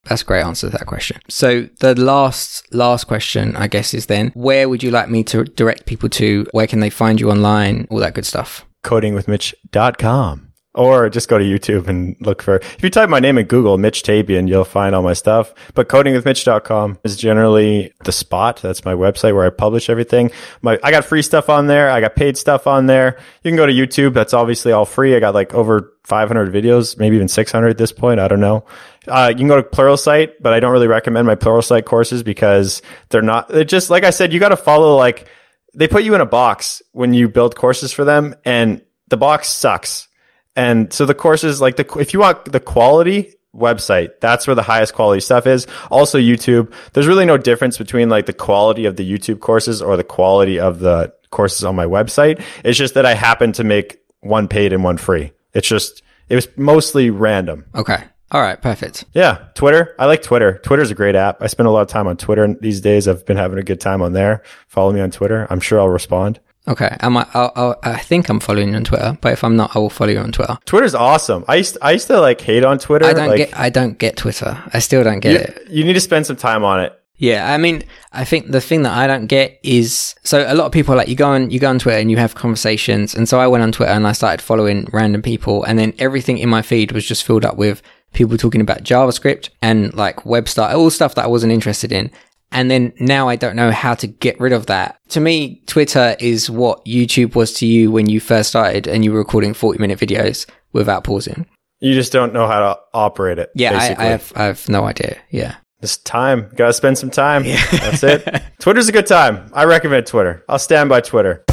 [0.05, 1.19] That's a great answer to that question.
[1.27, 5.43] So the last last question, I guess, is then where would you like me to
[5.43, 6.47] direct people to?
[6.51, 7.85] Where can they find you online?
[7.91, 8.65] All that good stuff.
[8.83, 10.48] Codingwithmitch.com
[10.79, 12.55] or just go to YouTube and look for.
[12.55, 15.53] If you type my name in Google, Mitch Tabian, you'll find all my stuff.
[15.73, 18.61] But codingwithmitch.com is generally the spot.
[18.61, 20.31] That's my website where I publish everything.
[20.61, 21.89] My I got free stuff on there.
[21.89, 23.17] I got paid stuff on there.
[23.43, 24.13] You can go to YouTube.
[24.13, 25.17] That's obviously all free.
[25.17, 28.21] I got like over 500 videos, maybe even 600 at this point.
[28.21, 28.65] I don't know.
[29.05, 32.81] Uh, you can go to Pluralsight, but I don't really recommend my Pluralsight courses because
[33.09, 33.49] they're not.
[33.49, 34.31] They're just like I said.
[34.31, 35.27] You got to follow like
[35.75, 39.49] they put you in a box when you build courses for them, and the box
[39.49, 40.08] sucks
[40.55, 44.61] and so the courses, like the, if you want the quality website, that's where the
[44.61, 45.67] highest quality stuff is.
[45.89, 46.73] Also YouTube.
[46.93, 50.59] There's really no difference between like the quality of the YouTube courses or the quality
[50.59, 52.43] of the courses on my website.
[52.63, 55.31] It's just that I happen to make one paid and one free.
[55.53, 57.65] It's just, it was mostly random.
[57.73, 58.03] Okay.
[58.31, 59.05] All right, perfect.
[59.13, 59.95] Yeah, Twitter.
[59.97, 60.59] I like Twitter.
[60.59, 61.41] Twitter's a great app.
[61.41, 63.07] I spend a lot of time on Twitter these days.
[63.07, 64.43] I've been having a good time on there.
[64.67, 65.47] Follow me on Twitter.
[65.49, 66.39] I'm sure I'll respond.
[66.69, 67.27] Okay, I might.
[67.33, 69.89] I'll, I'll, i think I'm following you on Twitter, but if I'm not, I will
[69.89, 70.57] follow you on Twitter.
[70.65, 71.43] Twitter's awesome.
[71.47, 73.05] I used I used to like hate on Twitter.
[73.05, 73.59] I don't like, get.
[73.59, 74.61] I don't get Twitter.
[74.71, 75.71] I still don't get you, it.
[75.71, 76.95] You need to spend some time on it.
[77.15, 80.67] Yeah, I mean, I think the thing that I don't get is so a lot
[80.67, 83.27] of people like you go on you go on Twitter and you have conversations, and
[83.27, 86.49] so I went on Twitter and I started following random people, and then everything in
[86.49, 87.81] my feed was just filled up with
[88.13, 92.11] people talking about JavaScript and like web start, all stuff that I wasn't interested in.
[92.51, 94.99] And then now I don't know how to get rid of that.
[95.09, 99.11] To me, Twitter is what YouTube was to you when you first started and you
[99.11, 101.45] were recording 40 minute videos without pausing.
[101.79, 103.51] You just don't know how to operate it.
[103.55, 105.17] Yeah, I, I, have, I have no idea.
[105.29, 105.55] Yeah.
[105.81, 106.51] It's time.
[106.55, 107.45] Gotta spend some time.
[107.45, 107.63] Yeah.
[107.71, 108.43] That's it.
[108.59, 109.49] Twitter's a good time.
[109.53, 110.43] I recommend Twitter.
[110.49, 111.45] I'll stand by Twitter.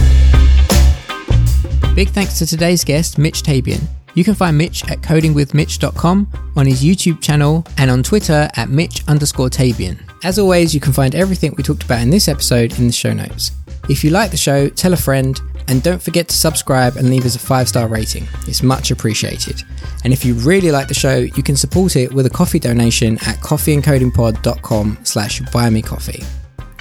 [1.94, 3.86] Big thanks to today's guest, Mitch Tabian.
[4.16, 9.06] You can find Mitch at codingwithmitch.com, on his YouTube channel, and on Twitter at Mitch
[9.06, 9.98] underscore Tabian.
[10.24, 13.12] As always, you can find everything we talked about in this episode in the show
[13.12, 13.52] notes.
[13.90, 15.38] If you like the show, tell a friend,
[15.68, 18.26] and don't forget to subscribe and leave us a five star rating.
[18.46, 19.62] It's much appreciated.
[20.02, 23.18] And if you really like the show, you can support it with a coffee donation
[23.26, 26.24] at coffeeandcodingpod.com slash buymecoffee.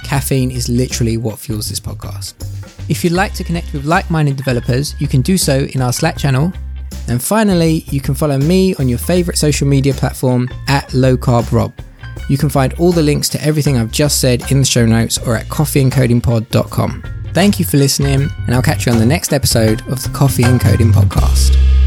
[0.02, 2.34] Caffeine is literally what fuels this podcast.
[2.88, 5.92] If you'd like to connect with like minded developers, you can do so in our
[5.92, 6.50] Slack channel,
[7.08, 11.50] and finally, you can follow me on your favourite social media platform at Low Carb
[11.52, 11.72] Rob.
[12.28, 15.18] You can find all the links to everything I've just said in the show notes
[15.18, 17.04] or at coffeeandcodingpod.com.
[17.32, 20.42] Thank you for listening, and I'll catch you on the next episode of the Coffee
[20.42, 21.85] and Coding Podcast.